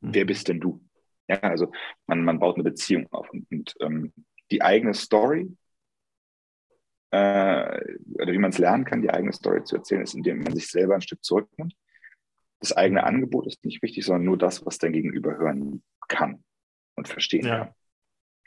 [0.00, 0.80] Wer bist denn du?
[1.28, 1.70] Ja, also
[2.06, 3.30] man, man baut eine Beziehung auf.
[3.30, 4.12] Und, und ähm,
[4.50, 5.48] die eigene Story,
[7.10, 7.80] äh,
[8.14, 10.68] oder wie man es lernen kann, die eigene Story zu erzählen, ist, indem man sich
[10.68, 11.74] selber ein Stück zurücknimmt.
[12.60, 16.42] Das eigene Angebot ist nicht wichtig, sondern nur das, was dein Gegenüber hören kann
[16.96, 17.58] und verstehen ja.
[17.58, 17.74] kann.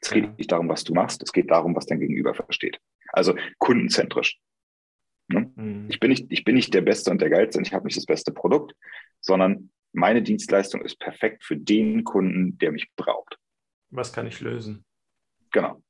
[0.01, 0.33] Es geht ja.
[0.37, 2.79] nicht darum, was du machst, es geht darum, was dein Gegenüber versteht.
[3.09, 4.39] Also kundenzentrisch.
[5.27, 5.51] Ne?
[5.55, 5.87] Mhm.
[5.89, 7.97] Ich, bin nicht, ich bin nicht der Beste und der Geilste und ich habe nicht
[7.97, 8.73] das beste Produkt,
[9.21, 13.37] sondern meine Dienstleistung ist perfekt für den Kunden, der mich braucht.
[13.89, 14.85] Was kann ich lösen?
[15.51, 15.83] Genau.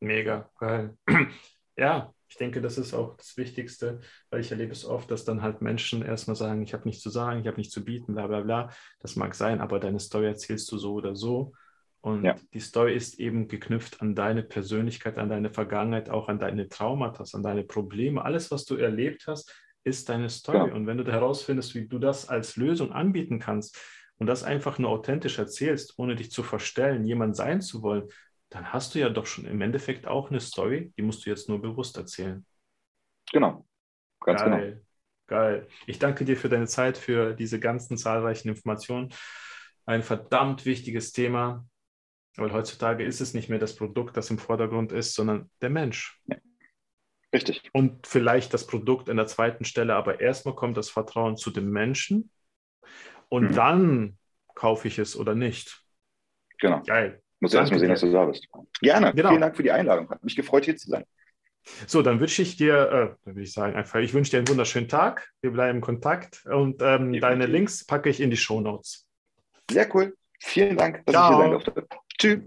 [0.00, 0.96] Mega, geil.
[1.80, 5.40] Ja, ich denke, das ist auch das Wichtigste, weil ich erlebe es oft, dass dann
[5.40, 8.26] halt Menschen erstmal sagen, ich habe nichts zu sagen, ich habe nichts zu bieten, bla
[8.26, 8.70] bla bla.
[9.00, 11.52] Das mag sein, aber deine Story erzählst du so oder so.
[12.02, 12.36] Und ja.
[12.52, 17.24] die Story ist eben geknüpft an deine Persönlichkeit, an deine Vergangenheit, auch an deine Traumata,
[17.32, 18.22] an deine Probleme.
[18.22, 20.68] Alles, was du erlebt hast, ist deine Story.
[20.68, 20.74] Ja.
[20.74, 23.78] Und wenn du herausfindest, wie du das als Lösung anbieten kannst
[24.18, 28.08] und das einfach nur authentisch erzählst, ohne dich zu verstellen, jemand sein zu wollen,
[28.50, 31.48] dann hast du ja doch schon im Endeffekt auch eine Story, die musst du jetzt
[31.48, 32.44] nur bewusst erzählen.
[33.32, 33.66] Genau,
[34.20, 34.56] ganz genau.
[34.56, 34.70] Geil.
[34.70, 34.84] genau.
[35.26, 35.68] Geil.
[35.86, 39.14] Ich danke dir für deine Zeit, für diese ganzen zahlreichen Informationen.
[39.86, 41.64] Ein verdammt wichtiges Thema.
[42.36, 46.20] Weil heutzutage ist es nicht mehr das Produkt, das im Vordergrund ist, sondern der Mensch.
[46.26, 46.36] Ja.
[47.32, 47.70] Richtig.
[47.72, 51.70] Und vielleicht das Produkt an der zweiten Stelle, aber erstmal kommt das Vertrauen zu dem
[51.70, 52.30] Menschen
[53.28, 53.54] und mhm.
[53.54, 54.18] dann
[54.54, 55.84] kaufe ich es oder nicht.
[56.58, 56.82] Genau.
[56.82, 57.22] Geil.
[57.40, 58.48] Muss ja erstmal sehen, dass du da bist.
[58.80, 59.12] Gerne.
[59.14, 59.30] Genau.
[59.30, 60.08] Vielen Dank für die Einladung.
[60.10, 61.04] Hat mich gefreut, hier zu sein.
[61.86, 64.48] So, dann wünsche ich dir, äh, dann würde ich sagen, einfach, ich wünsche dir einen
[64.48, 65.30] wunderschönen Tag.
[65.40, 69.06] Wir bleiben in Kontakt und ähm, deine Links packe ich in die Show Notes.
[69.70, 70.16] Sehr cool.
[70.38, 71.30] Vielen Dank, dass Ciao.
[71.30, 71.86] ich hier sein durfte.
[72.18, 72.40] Tschüss.